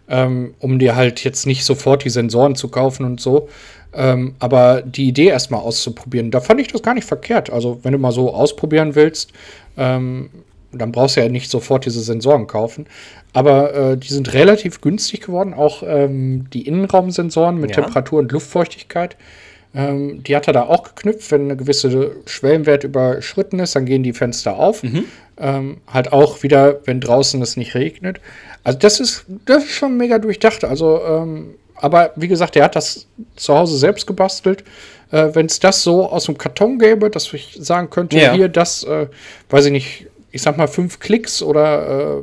ähm, 0.09 0.55
um 0.59 0.79
dir 0.79 0.97
halt 0.97 1.23
jetzt 1.25 1.47
nicht 1.47 1.65
sofort 1.65 2.05
die 2.05 2.11
Sensoren 2.11 2.55
zu 2.55 2.69
kaufen 2.69 3.05
und 3.05 3.21
so. 3.21 3.49
Ähm, 3.95 4.35
aber 4.39 4.83
die 4.83 5.09
Idee 5.09 5.29
erstmal 5.29 5.61
auszuprobieren, 5.61 6.31
da 6.31 6.41
fand 6.41 6.61
ich 6.61 6.69
das 6.69 6.83
gar 6.83 6.95
nicht 6.95 7.07
verkehrt. 7.07 7.51
Also, 7.51 7.81
wenn 7.83 7.93
du 7.93 7.99
mal 7.99 8.13
so 8.13 8.33
ausprobieren 8.35 8.95
willst, 8.95 9.33
ähm, 9.77 10.29
dann 10.73 10.93
brauchst 10.93 11.17
du 11.17 11.21
ja 11.23 11.29
nicht 11.29 11.51
sofort 11.51 11.87
diese 11.87 12.01
Sensoren 12.01 12.47
kaufen. 12.47 12.87
Aber 13.33 13.75
äh, 13.75 13.97
die 13.97 14.09
sind 14.09 14.33
relativ 14.35 14.81
günstig 14.81 15.23
geworden, 15.23 15.55
auch 15.55 15.83
ähm, 15.87 16.49
die 16.53 16.67
Innenraumsensoren 16.67 17.59
mit 17.59 17.71
Ja. 17.71 17.83
Temperatur 17.83 18.19
und 18.21 18.33
Luftfeuchtigkeit. 18.33 19.17
Ähm, 19.75 20.23
die 20.23 20.35
hat 20.35 20.47
er 20.47 20.53
da 20.55 20.63
auch 20.63 20.83
geknüpft. 20.83 21.31
Wenn 21.31 21.43
eine 21.43 21.57
gewisse 21.57 22.13
Schwellenwert 22.27 22.85
überschritten 22.85 23.61
ist, 23.61 23.77
dann 23.77 23.85
gehen 23.87 24.03
die 24.03 24.13
Fenster 24.13 24.57
auf. 24.59 24.83
Ähm, 25.41 25.77
halt 25.87 26.13
auch 26.13 26.43
wieder, 26.43 26.81
wenn 26.87 27.01
draußen 27.01 27.41
es 27.43 27.57
nicht 27.57 27.75
regnet. 27.75 28.21
Also 28.65 28.79
das 28.79 28.99
ist, 29.01 29.25
das 29.47 29.65
ist 29.65 29.71
schon 29.73 29.97
mega 29.97 30.19
durchdacht. 30.19 30.65
Also, 30.65 31.01
ähm, 31.05 31.55
aber 31.75 32.13
wie 32.17 32.29
gesagt, 32.29 32.57
er 32.57 32.65
hat 32.65 32.77
das 32.77 33.07
zu 33.37 33.55
Hause 33.57 33.77
selbst 33.79 34.07
gebastelt. 34.07 34.65
Äh, 35.11 35.29
wenn 35.35 35.47
es 35.47 35.61
das 35.61 35.83
so 35.85 36.09
aus 36.11 36.25
dem 36.25 36.37
Karton 36.37 36.79
gäbe, 36.79 37.09
dass 37.09 37.33
ich 37.33 37.57
sagen 37.61 37.89
könnte, 37.91 38.19
Ja. 38.19 38.33
hier 38.33 38.49
das, 38.49 38.83
äh, 38.85 39.07
weiß 39.51 39.67
ich 39.67 39.73
nicht, 39.73 40.07
ich 40.33 40.43
sag 40.43 40.57
mal 40.59 40.67
fünf 40.67 40.99
Klicks 40.99 41.43
oder 41.43 42.19
äh, 42.19 42.23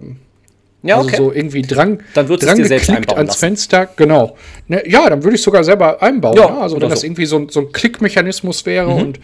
Ja, 0.85 0.97
also 0.97 1.07
okay. 1.09 1.17
so 1.17 1.33
irgendwie 1.33 1.61
dran, 1.63 1.99
Dann 2.13 2.27
du 2.27 2.37
dran 2.37 2.49
es 2.51 2.55
dir 2.57 2.65
selbst 2.67 2.89
einbauen 2.89 3.17
ans 3.17 3.29
lassen. 3.31 3.39
Fenster, 3.39 3.89
genau. 3.95 4.37
Ne, 4.67 4.83
ja, 4.87 5.09
dann 5.09 5.23
würde 5.23 5.35
ich 5.35 5.41
sogar 5.41 5.63
selber 5.63 6.01
einbauen. 6.01 6.37
Ja, 6.37 6.45
Ja, 6.47 6.57
also 6.59 6.75
oder 6.75 6.83
wenn 6.83 6.91
das 6.91 7.01
so. 7.01 7.07
irgendwie 7.07 7.25
so, 7.25 7.37
ein- 7.37 7.49
so 7.49 7.59
ein 7.61 7.71
Klickmechanismus 7.71 8.65
wäre 8.65 8.87
Mhm. 8.91 9.01
und 9.01 9.19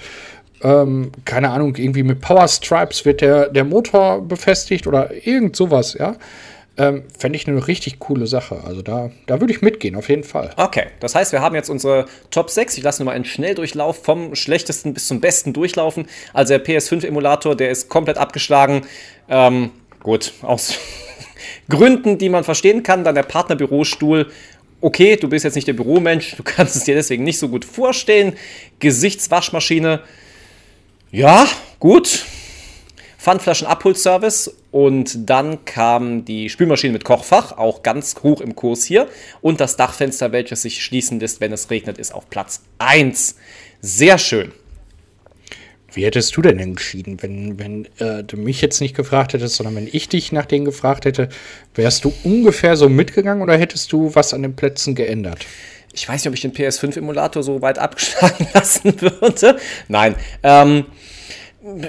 ähm, 0.64 1.12
keine 1.26 1.50
Ahnung, 1.50 1.76
irgendwie 1.76 2.04
mit 2.04 2.22
Power 2.22 2.48
Stripes 2.48 3.04
wird 3.06 3.22
der, 3.22 3.50
der 3.50 3.64
Motor 3.64 4.22
befestigt 4.22 4.86
oder 4.88 5.10
irgend 5.26 5.56
sowas, 5.56 5.96
ja. 6.00 6.16
Ähm, 6.78 7.04
Fände 7.18 7.36
ich 7.36 7.48
eine 7.48 7.68
richtig 7.68 8.00
coole 8.00 8.28
Sache. 8.28 8.62
Also 8.66 8.82
da, 8.82 9.12
da 9.28 9.42
würde 9.42 9.54
ich 9.54 9.62
mitgehen, 9.62 9.96
auf 9.96 10.08
jeden 10.08 10.24
Fall. 10.24 10.52
Okay, 10.56 10.86
das 11.02 11.16
heißt, 11.16 11.32
wir 11.34 11.42
haben 11.42 11.54
jetzt 11.54 11.70
unsere 11.70 12.06
Top 12.32 12.50
6. 12.50 12.78
Ich 12.78 12.84
lasse 12.84 13.02
nur 13.04 13.08
mal 13.12 13.16
einen 13.16 13.26
Schnelldurchlauf 13.26 14.02
vom 14.04 14.36
schlechtesten 14.36 14.94
bis 14.94 15.08
zum 15.08 15.20
besten 15.20 15.52
durchlaufen. 15.52 16.08
Also 16.34 16.58
der 16.58 16.64
PS5-Emulator, 16.66 17.56
der 17.56 17.72
ist 17.72 17.90
komplett 17.90 18.18
abgeschlagen. 18.18 18.84
Ähm, 19.30 19.72
gut, 20.02 20.32
aus 20.44 20.76
Gründen, 21.72 22.20
die 22.20 22.30
man 22.30 22.44
verstehen 22.44 22.84
kann. 22.84 23.04
Dann 23.04 23.16
der 23.16 23.24
Partnerbürostuhl. 23.24 24.30
Okay, 24.80 25.16
du 25.16 25.30
bist 25.30 25.46
jetzt 25.46 25.56
nicht 25.56 25.68
der 25.68 25.74
Büromensch, 25.74 26.36
du 26.36 26.44
kannst 26.44 26.76
es 26.76 26.84
dir 26.84 26.96
deswegen 26.96 27.24
nicht 27.24 27.40
so 27.40 27.50
gut 27.50 27.66
vorstellen. 27.66 28.34
Gesichtswaschmaschine. 28.80 30.02
Ja, 31.12 31.48
gut. 31.80 32.26
Pfandflaschen-Abholservice 33.20 34.56
und 34.72 35.30
dann 35.30 35.64
kam 35.66 36.26
die 36.26 36.50
Spülmaschine 36.50 36.94
mit 36.94 37.04
Kochfach, 37.04 37.56
auch 37.56 37.84
ganz 37.84 38.16
hoch 38.24 38.42
im 38.42 38.56
Kurs 38.56 38.84
hier. 38.84 39.08
Und 39.42 39.62
das 39.62 39.76
Dachfenster, 39.78 40.32
welches 40.32 40.64
sich 40.64 40.84
schließen 40.84 41.20
lässt, 41.20 41.40
wenn 41.40 41.54
es 41.54 41.70
regnet, 41.70 42.00
ist 42.00 42.16
auf 42.16 42.32
Platz 42.32 42.64
1. 42.80 43.36
Sehr 43.82 44.18
schön. 44.18 44.52
Wie 45.94 46.06
hättest 46.06 46.36
du 46.38 46.42
denn 46.42 46.60
entschieden, 46.60 47.22
wenn, 47.22 47.60
wenn 47.60 47.86
äh, 48.00 48.24
du 48.24 48.38
mich 48.38 48.62
jetzt 48.62 48.80
nicht 48.80 48.96
gefragt 48.96 49.34
hättest, 49.34 49.56
sondern 49.56 49.76
wenn 49.76 49.90
ich 49.92 50.08
dich 50.08 50.32
nach 50.32 50.46
denen 50.46 50.66
gefragt 50.66 51.06
hätte, 51.06 51.30
wärst 51.76 52.06
du 52.06 52.14
ungefähr 52.24 52.78
so 52.78 52.88
mitgegangen 52.88 53.44
oder 53.44 53.58
hättest 53.58 53.92
du 53.92 54.16
was 54.16 54.34
an 54.34 54.42
den 54.42 54.56
Plätzen 54.56 54.96
geändert? 54.96 55.46
Ich 55.94 56.08
weiß 56.08 56.24
nicht, 56.24 56.28
ob 56.30 56.34
ich 56.36 56.42
den 56.42 56.54
PS5-Emulator 56.54 57.44
so 57.44 57.62
weit 57.62 57.78
abgeschlagen 57.78 58.48
lassen 58.54 59.02
würde. 59.02 59.58
Nein. 59.90 60.16
Ähm, 60.44 60.86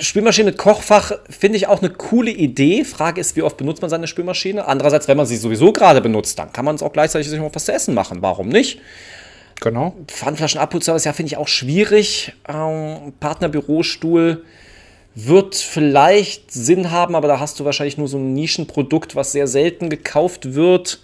Spülmaschine 0.00 0.52
Kochfach 0.52 1.12
finde 1.30 1.56
ich 1.56 1.66
auch 1.66 1.80
eine 1.80 1.90
coole 1.90 2.30
Idee. 2.30 2.84
Frage 2.84 3.20
ist, 3.20 3.36
wie 3.36 3.42
oft 3.42 3.56
benutzt 3.56 3.80
man 3.80 3.90
seine 3.90 4.06
Spülmaschine? 4.06 4.66
Andererseits, 4.66 5.08
wenn 5.08 5.16
man 5.16 5.26
sie 5.26 5.36
sowieso 5.36 5.72
gerade 5.72 6.00
benutzt, 6.00 6.38
dann 6.38 6.52
kann 6.52 6.64
man 6.64 6.74
es 6.74 6.82
auch 6.82 6.92
gleichzeitig 6.92 7.28
sich 7.28 7.38
noch 7.38 7.54
was 7.54 7.64
zu 7.64 7.72
essen 7.72 7.94
machen. 7.94 8.18
Warum 8.20 8.48
nicht? 8.48 8.80
Genau. 9.62 9.94
Pfandflaschen 10.08 10.60
Abholservice, 10.60 11.04
ja, 11.04 11.12
finde 11.12 11.28
ich 11.28 11.36
auch 11.36 11.46
schwierig. 11.46 12.32
Ähm, 12.48 13.12
Partnerbürostuhl 13.20 14.44
wird 15.14 15.54
vielleicht 15.54 16.50
Sinn 16.50 16.90
haben, 16.90 17.14
aber 17.14 17.28
da 17.28 17.38
hast 17.38 17.60
du 17.60 17.64
wahrscheinlich 17.64 17.96
nur 17.96 18.08
so 18.08 18.18
ein 18.18 18.34
Nischenprodukt, 18.34 19.14
was 19.14 19.30
sehr 19.30 19.46
selten 19.46 19.88
gekauft 19.88 20.54
wird. 20.54 21.00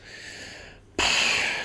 Puh, 0.97 1.05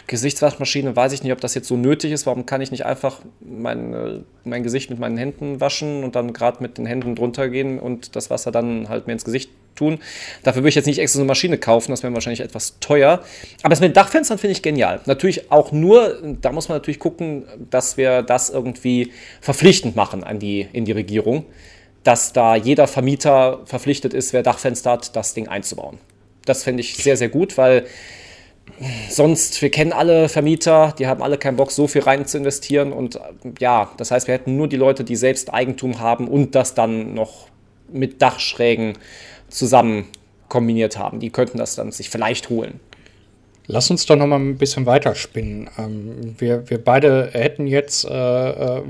Gesichtswaschmaschine, 0.08 0.96
weiß 0.96 1.14
ich 1.14 1.24
nicht, 1.24 1.32
ob 1.32 1.42
das 1.42 1.56
jetzt 1.56 1.68
so 1.68 1.78
nötig 1.78 2.12
ist. 2.12 2.26
Warum 2.26 2.46
kann 2.46 2.62
ich 2.62 2.72
nicht 2.72 2.86
einfach 2.86 3.20
mein, 3.40 3.94
äh, 3.94 4.20
mein 4.44 4.64
Gesicht 4.64 4.90
mit 4.90 5.00
meinen 5.00 5.18
Händen 5.18 5.62
waschen 5.62 6.04
und 6.04 6.16
dann 6.16 6.34
gerade 6.34 6.62
mit 6.62 6.78
den 6.78 6.86
Händen 6.86 7.16
drunter 7.16 7.50
gehen 7.50 7.80
und 7.80 8.16
das 8.16 8.30
Wasser 8.30 8.52
dann 8.52 8.90
halt 8.90 9.08
mir 9.08 9.14
ins 9.14 9.26
Gesicht 9.26 9.50
tun. 9.76 10.00
Dafür 10.44 10.62
würde 10.62 10.70
ich 10.70 10.76
jetzt 10.76 10.86
nicht 10.86 11.00
extra 11.00 11.18
so 11.18 11.22
eine 11.22 11.28
Maschine 11.28 11.58
kaufen, 11.58 11.92
das 11.92 12.04
wäre 12.04 12.14
wahrscheinlich 12.14 12.42
etwas 12.42 12.80
teuer. 12.80 13.24
Aber 13.62 13.70
das 13.70 13.80
mit 13.80 13.92
den 13.92 13.94
Dachfenstern 13.94 14.38
finde 14.38 14.52
ich 14.52 14.62
genial. 14.62 15.02
Natürlich 15.06 15.52
auch 15.52 15.72
nur, 15.72 16.22
da 16.42 16.52
muss 16.52 16.70
man 16.70 16.78
natürlich 16.78 17.00
gucken, 17.00 17.46
dass 17.70 17.98
wir 17.98 18.22
das 18.22 18.50
irgendwie 18.50 19.12
verpflichtend 19.42 19.96
machen 19.96 20.24
an 20.24 20.40
die, 20.40 20.68
in 20.74 20.86
die 20.86 20.92
Regierung, 20.92 21.46
dass 22.04 22.34
da 22.34 22.56
jeder 22.56 22.88
Vermieter 22.88 23.62
verpflichtet 23.66 24.14
ist, 24.14 24.34
wer 24.34 24.44
Dachfenster 24.44 24.92
hat, 24.92 25.16
das 25.16 25.34
Ding 25.34 25.48
einzubauen. 25.48 25.98
Das 26.46 26.64
finde 26.64 26.82
ich 26.82 26.98
sehr, 26.98 27.16
sehr 27.16 27.30
gut, 27.30 27.58
weil 27.58 27.86
sonst, 29.10 29.62
wir 29.62 29.70
kennen 29.70 29.94
alle 29.94 30.30
Vermieter, 30.30 30.94
die 30.98 31.08
haben 31.08 31.22
alle 31.22 31.38
keinen 31.38 31.58
Bock, 31.58 31.72
so 31.72 31.88
viel 31.88 32.02
rein 32.02 32.26
zu 32.26 32.38
investieren. 32.38 32.92
Und 32.92 33.20
ja, 33.60 33.92
das 33.98 34.12
heißt, 34.12 34.28
wir 34.28 34.34
hätten 34.34 34.58
nur 34.58 34.68
die 34.68 34.78
Leute, 34.78 35.04
die 35.04 35.16
selbst 35.16 35.54
Eigentum 35.54 36.00
haben 36.00 36.28
und 36.28 36.56
das 36.56 36.74
dann 36.74 37.14
noch 37.14 37.48
mit 37.92 38.22
Dachschrägen 38.22 38.94
zusammen 39.50 40.06
kombiniert 40.50 40.98
haben. 40.98 41.20
Die 41.20 41.30
könnten 41.30 41.58
das 41.58 41.76
dann 41.76 41.92
sich 41.92 42.10
vielleicht 42.10 42.50
holen. 42.50 42.80
Lass 43.68 43.90
uns 43.90 44.06
doch 44.06 44.18
noch 44.18 44.28
mal 44.28 44.40
ein 44.40 44.58
bisschen 44.58 44.86
weiterspinnen. 44.86 45.70
Ähm, 45.78 46.36
wir, 46.38 46.70
wir 46.70 46.84
beide 46.84 47.30
hätten 47.32 47.66
jetzt 47.66 48.06
äh, 48.06 48.50
äh, 48.50 48.84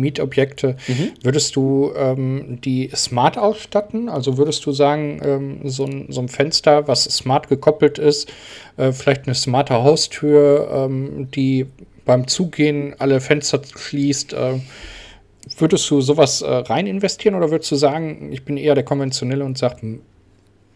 Mietobjekte. 0.00 0.76
Mhm. 0.86 1.12
Würdest 1.22 1.56
du 1.56 1.92
ähm, 1.96 2.58
die 2.62 2.90
smart 2.94 3.38
ausstatten? 3.38 4.08
Also 4.08 4.38
würdest 4.38 4.64
du 4.66 4.72
sagen, 4.72 5.20
ähm, 5.24 5.60
so, 5.64 5.84
ein, 5.84 6.06
so 6.10 6.20
ein 6.20 6.28
Fenster, 6.28 6.88
was 6.88 7.04
smart 7.04 7.48
gekoppelt 7.48 7.98
ist, 7.98 8.30
äh, 8.76 8.92
vielleicht 8.92 9.26
eine 9.26 9.34
smarte 9.34 9.74
Haustür, 9.74 10.68
ähm, 10.72 11.28
die 11.34 11.66
beim 12.04 12.26
Zugehen 12.26 12.94
alle 12.98 13.20
Fenster 13.20 13.60
schließt, 13.76 14.32
äh, 14.32 14.60
würdest 15.58 15.90
du 15.90 16.00
sowas 16.00 16.42
äh, 16.42 16.50
rein 16.50 16.86
investieren 16.86 17.34
oder 17.34 17.50
würdest 17.50 17.70
du 17.70 17.76
sagen, 17.76 18.30
ich 18.32 18.44
bin 18.44 18.56
eher 18.56 18.74
der 18.74 18.84
Konventionelle 18.84 19.44
und 19.44 19.58
sage, 19.58 19.82
hm, 19.82 20.00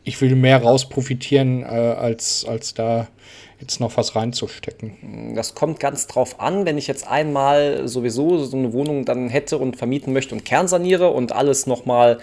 ich 0.05 0.21
will 0.21 0.35
mehr 0.35 0.63
raus 0.63 0.89
profitieren, 0.89 1.63
äh, 1.63 1.67
als, 1.67 2.45
als 2.45 2.75
da 2.75 3.09
jetzt 3.63 3.81
noch 3.81 3.97
was 3.97 4.15
reinzustecken? 4.15 5.35
Das 5.35 5.55
kommt 5.55 5.81
ganz 5.81 6.07
drauf 6.07 6.41
an, 6.41 6.67
wenn 6.67 6.77
ich 6.77 6.87
jetzt 6.87 7.07
einmal 7.09 7.89
sowieso 7.89 8.45
so 8.45 8.57
eine 8.57 8.73
Wohnung 8.73 9.05
dann 9.05 9.29
hätte 9.29 9.57
und 9.57 9.77
vermieten 9.77 10.13
möchte 10.13 10.35
und 10.35 10.45
kernsaniere 10.45 11.11
und 11.11 11.33
alles 11.33 11.67
nochmal 11.67 12.19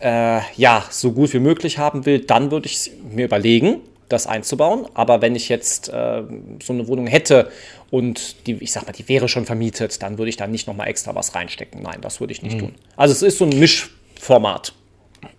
äh, 0.00 0.40
ja, 0.56 0.84
so 0.90 1.12
gut 1.12 1.32
wie 1.32 1.38
möglich 1.40 1.78
haben 1.78 2.06
will, 2.06 2.20
dann 2.20 2.50
würde 2.50 2.66
ich 2.66 2.92
mir 3.10 3.24
überlegen, 3.24 3.80
das 4.08 4.26
einzubauen. 4.26 4.86
Aber 4.94 5.22
wenn 5.22 5.34
ich 5.34 5.48
jetzt 5.48 5.88
äh, 5.88 6.22
so 6.62 6.72
eine 6.72 6.86
Wohnung 6.86 7.06
hätte 7.06 7.50
und 7.90 8.46
die, 8.46 8.52
ich 8.54 8.72
sag 8.72 8.86
mal, 8.86 8.92
die 8.92 9.08
wäre 9.08 9.28
schon 9.28 9.46
vermietet, 9.46 10.02
dann 10.02 10.18
würde 10.18 10.28
ich 10.28 10.36
da 10.36 10.46
nicht 10.46 10.66
nochmal 10.66 10.88
extra 10.88 11.14
was 11.14 11.34
reinstecken. 11.34 11.82
Nein, 11.82 11.98
das 12.00 12.20
würde 12.20 12.32
ich 12.32 12.42
nicht 12.42 12.56
mhm. 12.56 12.60
tun. 12.60 12.74
Also 12.96 13.12
es 13.12 13.22
ist 13.22 13.38
so 13.38 13.44
ein 13.46 13.58
Mischformat. 13.58 14.74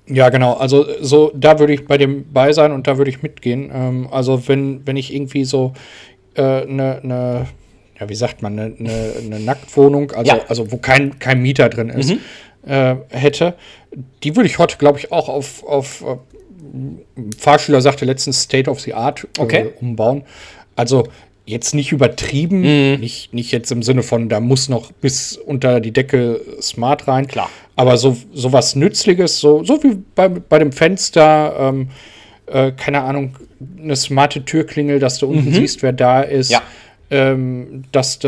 Ja, 0.07 0.29
genau. 0.29 0.53
Also 0.53 0.85
so, 1.01 1.31
da 1.33 1.59
würde 1.59 1.73
ich 1.73 1.85
bei 1.85 1.97
dem 1.97 2.31
bei 2.31 2.53
sein 2.53 2.71
und 2.71 2.87
da 2.87 2.97
würde 2.97 3.09
ich 3.09 3.23
mitgehen. 3.23 3.71
Ähm, 3.73 4.07
also 4.11 4.47
wenn, 4.47 4.85
wenn 4.85 4.97
ich 4.97 5.13
irgendwie 5.13 5.45
so 5.45 5.73
eine, 6.35 6.63
äh, 6.63 6.65
ne, 6.65 6.99
ne, 7.03 7.47
ja, 7.99 8.09
wie 8.09 8.15
sagt 8.15 8.41
man, 8.41 8.59
eine 8.59 8.69
ne, 8.77 9.13
ne 9.23 9.39
Nacktwohnung, 9.39 10.11
also, 10.11 10.35
ja. 10.35 10.41
also 10.47 10.71
wo 10.71 10.77
kein, 10.77 11.17
kein 11.19 11.41
Mieter 11.41 11.69
drin 11.69 11.89
ist, 11.89 12.11
mhm. 12.11 12.19
äh, 12.69 12.95
hätte, 13.09 13.55
die 14.23 14.35
würde 14.35 14.47
ich 14.47 14.59
heute, 14.59 14.77
glaube 14.77 14.99
ich, 14.99 15.11
auch 15.11 15.29
auf, 15.29 15.63
auf 15.65 16.01
äh, 16.01 16.17
Fahrschüler 17.37 17.81
sagte 17.81 18.05
letztens 18.05 18.41
State 18.41 18.69
of 18.69 18.81
the 18.81 18.93
Art 18.93 19.27
äh, 19.37 19.41
okay. 19.41 19.73
umbauen. 19.79 20.23
Also 20.75 21.07
jetzt 21.45 21.75
nicht 21.75 21.91
übertrieben, 21.91 22.60
mhm. 22.62 22.99
nicht, 22.99 23.34
nicht 23.34 23.51
jetzt 23.51 23.71
im 23.71 23.84
Sinne 23.84 24.03
von, 24.03 24.29
da 24.29 24.39
muss 24.39 24.67
noch 24.67 24.91
bis 24.91 25.38
unter 25.38 25.79
die 25.79 25.91
Decke 25.91 26.41
smart 26.62 27.08
rein. 27.08 27.27
Klar. 27.27 27.49
Aber 27.75 27.97
so, 27.97 28.17
so 28.34 28.51
was 28.51 28.75
Nützliches, 28.75 29.39
so, 29.39 29.63
so 29.63 29.84
wie 29.84 29.97
bei, 30.15 30.29
bei 30.29 30.60
dem 30.60 30.71
Fenster, 30.71 31.55
ähm, 31.60 31.89
äh, 32.47 32.71
keine 32.71 33.01
Ahnung, 33.01 33.36
eine 33.81 33.95
smarte 33.95 34.43
Türklingel, 34.43 34.99
dass 34.99 35.19
du 35.19 35.27
unten 35.27 35.49
mhm. 35.49 35.53
siehst, 35.53 35.84
wer 35.84 35.93
da 35.93 36.21
ist. 36.21 36.51
Ja. 36.51 36.62
Ähm, 37.12 37.84
dass 37.91 38.17
du 38.17 38.27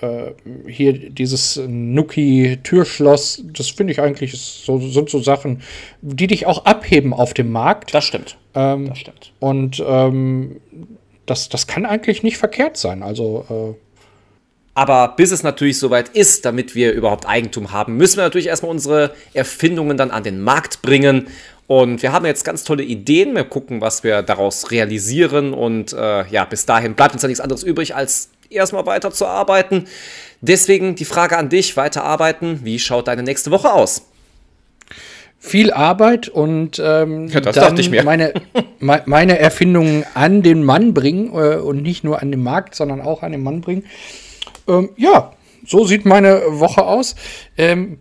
äh, 0.00 0.70
hier 0.70 0.94
dieses 1.10 1.60
Nuki-Türschloss, 1.68 3.44
das 3.52 3.68
finde 3.68 3.92
ich 3.92 4.00
eigentlich 4.00 4.32
so, 4.40 4.78
sind 4.78 5.10
so 5.10 5.20
Sachen, 5.20 5.60
die 6.00 6.26
dich 6.26 6.46
auch 6.46 6.64
abheben 6.64 7.12
auf 7.12 7.34
dem 7.34 7.52
Markt. 7.52 7.92
Das 7.92 8.04
stimmt. 8.04 8.38
Ähm, 8.54 8.88
das 8.88 8.98
stimmt. 9.00 9.32
Und 9.38 9.84
ähm, 9.86 10.56
das, 11.26 11.48
das 11.48 11.66
kann 11.66 11.86
eigentlich 11.86 12.22
nicht 12.22 12.38
verkehrt 12.38 12.76
sein. 12.76 13.02
Also. 13.02 13.76
Äh 13.78 13.86
aber 14.76 15.14
bis 15.16 15.30
es 15.30 15.42
natürlich 15.42 15.78
soweit 15.78 16.10
ist, 16.10 16.44
damit 16.44 16.74
wir 16.74 16.92
überhaupt 16.92 17.26
Eigentum 17.26 17.72
haben, 17.72 17.96
müssen 17.96 18.18
wir 18.18 18.24
natürlich 18.24 18.48
erstmal 18.48 18.70
unsere 18.70 19.14
Erfindungen 19.32 19.96
dann 19.96 20.10
an 20.10 20.22
den 20.22 20.38
Markt 20.38 20.82
bringen. 20.82 21.28
Und 21.66 22.02
wir 22.02 22.12
haben 22.12 22.26
jetzt 22.26 22.44
ganz 22.44 22.62
tolle 22.62 22.82
Ideen. 22.82 23.34
Wir 23.34 23.44
gucken, 23.44 23.80
was 23.80 24.04
wir 24.04 24.20
daraus 24.20 24.70
realisieren. 24.70 25.54
Und 25.54 25.94
äh, 25.94 26.26
ja, 26.28 26.44
bis 26.44 26.66
dahin 26.66 26.94
bleibt 26.94 27.14
uns 27.14 27.22
ja 27.22 27.28
nichts 27.28 27.40
anderes 27.40 27.62
übrig, 27.62 27.94
als 27.94 28.28
erstmal 28.50 28.84
weiterzuarbeiten. 28.84 29.86
Deswegen 30.42 30.94
die 30.94 31.06
Frage 31.06 31.38
an 31.38 31.48
dich: 31.48 31.78
Weiterarbeiten. 31.78 32.60
Wie 32.62 32.78
schaut 32.78 33.08
deine 33.08 33.22
nächste 33.22 33.50
Woche 33.50 33.72
aus? 33.72 34.02
viel 35.46 35.72
Arbeit 35.72 36.28
und 36.28 36.80
ähm, 36.82 37.28
ja, 37.28 37.40
dann 37.40 37.76
Meine, 38.04 38.34
meine 38.80 39.38
Erfindungen 39.38 40.04
an 40.14 40.42
den 40.42 40.64
Mann 40.64 40.94
bringen 40.94 41.28
äh, 41.32 41.56
und 41.56 41.82
nicht 41.82 42.04
nur 42.04 42.20
an 42.20 42.30
den 42.30 42.42
Markt, 42.42 42.74
sondern 42.74 43.00
auch 43.00 43.22
an 43.22 43.32
den 43.32 43.42
Mann 43.42 43.60
bringen. 43.60 43.84
Ähm, 44.68 44.90
ja, 44.96 45.32
so 45.66 45.84
sieht 45.84 46.04
meine 46.04 46.42
Woche 46.48 46.84
aus. 46.84 47.14
Ähm, 47.56 47.98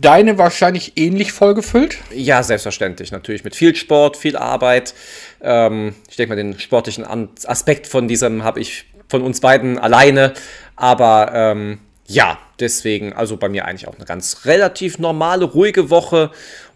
deine 0.00 0.38
wahrscheinlich 0.38 0.92
ähnlich 0.96 1.32
vollgefüllt? 1.32 1.98
Ja, 2.14 2.42
selbstverständlich. 2.42 3.12
Natürlich 3.12 3.44
mit 3.44 3.56
viel 3.56 3.74
Sport, 3.74 4.16
viel 4.16 4.36
Arbeit. 4.36 4.94
Ähm, 5.40 5.94
ich 6.08 6.16
denke 6.16 6.34
mal, 6.34 6.36
den 6.36 6.58
sportlichen 6.58 7.04
Aspekt 7.46 7.86
von 7.86 8.08
diesem 8.08 8.44
habe 8.44 8.60
ich 8.60 8.84
von 9.08 9.22
uns 9.22 9.40
beiden 9.40 9.78
alleine. 9.78 10.34
Aber 10.76 11.30
ähm, 11.34 11.80
ja, 12.06 12.38
deswegen, 12.60 13.12
also 13.12 13.36
bei 13.36 13.48
mir 13.48 13.64
eigentlich 13.64 13.88
auch 13.88 13.96
eine 13.96 14.04
ganz 14.04 14.44
relativ 14.44 14.98
normale, 14.98 15.44
ruhige 15.44 15.90
Woche. 15.90 16.30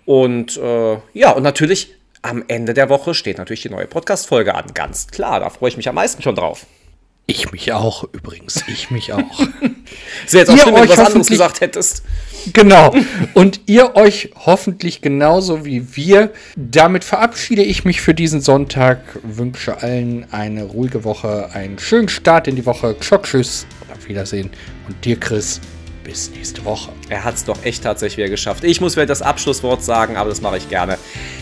Und 0.05 0.57
äh, 0.57 0.97
ja, 1.13 1.31
und 1.33 1.43
natürlich 1.43 1.95
am 2.23 2.45
Ende 2.49 2.73
der 2.73 2.89
Woche 2.89 3.15
steht 3.15 3.39
natürlich 3.39 3.63
die 3.63 3.71
neue 3.71 3.87
Podcast-Folge 3.87 4.55
an. 4.55 4.67
Ganz 4.75 5.09
klar, 5.09 5.41
da 5.41 5.51
freue 5.51 5.71
ich 5.71 5.77
mich 5.77 5.89
am 5.89 5.97
meisten 5.97 6.23
schon 6.23 6.37
drauf. 6.37 6.67
Ich 7.27 7.53
mich 7.53 7.73
auch, 7.73 8.05
übrigens. 8.13 8.65
Ich 8.67 8.91
mich 8.91 9.13
auch. 9.13 9.41
Ist 10.25 10.35
jetzt 10.35 10.51
auch 10.51 10.59
schön, 10.59 10.75
wenn 10.75 10.83
du 10.83 10.89
was 10.89 10.99
anderes 10.99 11.29
gesagt 11.29 11.61
hättest. 11.61 12.03
Genau. 12.53 12.95
Und 13.35 13.61
ihr 13.67 13.95
euch 13.95 14.31
hoffentlich 14.45 15.01
genauso 15.03 15.65
wie 15.65 15.97
wir. 15.97 16.33
Damit 16.57 17.05
verabschiede 17.05 17.63
ich 17.63 17.85
mich 17.85 18.01
für 18.01 18.13
diesen 18.13 18.41
Sonntag. 18.41 19.01
Wünsche 19.23 19.83
allen 19.83 20.27
eine 20.33 20.65
ruhige 20.65 21.05
Woche, 21.05 21.51
einen 21.53 21.79
schönen 21.79 22.09
Start 22.09 22.49
in 22.49 22.57
die 22.57 22.67
Woche. 22.67 22.97
Tschüss 22.99 23.67
und 23.81 23.97
auf 23.97 24.09
Wiedersehen. 24.09 24.51
Und 24.89 25.05
dir, 25.05 25.19
Chris, 25.19 25.61
bis 26.05 26.31
nächste 26.31 26.65
Woche. 26.65 26.93
Er 27.09 27.25
hat 27.25 27.35
es 27.35 27.45
doch 27.45 27.65
echt 27.65 27.83
tatsächlich 27.83 28.19
wieder 28.19 28.29
geschafft. 28.29 28.65
Ich 28.65 28.81
muss 28.81 28.97
wieder 28.97 29.07
das 29.07 29.23
Abschlusswort 29.23 29.83
sagen, 29.83 30.17
aber 30.17 30.29
das 30.29 30.41
mache 30.41 30.59
ich 30.59 30.69
gerne. 30.69 30.99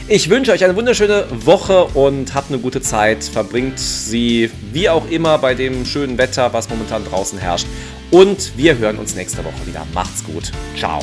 Ich 0.09 0.31
wünsche 0.31 0.53
euch 0.53 0.64
eine 0.64 0.77
wunderschöne 0.77 1.27
Woche 1.31 1.85
und 1.94 2.35
habt 2.35 2.51
eine 2.51 2.61
gute 2.61 2.81
Zeit. 2.81 3.25
Verbringt 3.25 3.79
sie 3.79 4.51
wie 4.73 4.88
auch 4.88 5.09
immer 5.11 5.38
bei 5.38 5.55
dem 5.55 5.85
schönen 5.85 6.18
Wetter, 6.18 6.53
was 6.53 6.68
momentan 6.68 7.05
draußen 7.05 7.38
herrscht. 7.38 7.66
Und 8.11 8.57
wir 8.57 8.77
hören 8.79 8.99
uns 8.99 9.14
nächste 9.14 9.44
Woche 9.44 9.66
wieder. 9.66 9.87
Macht's 9.94 10.25
gut. 10.25 10.51
Ciao. 10.77 11.01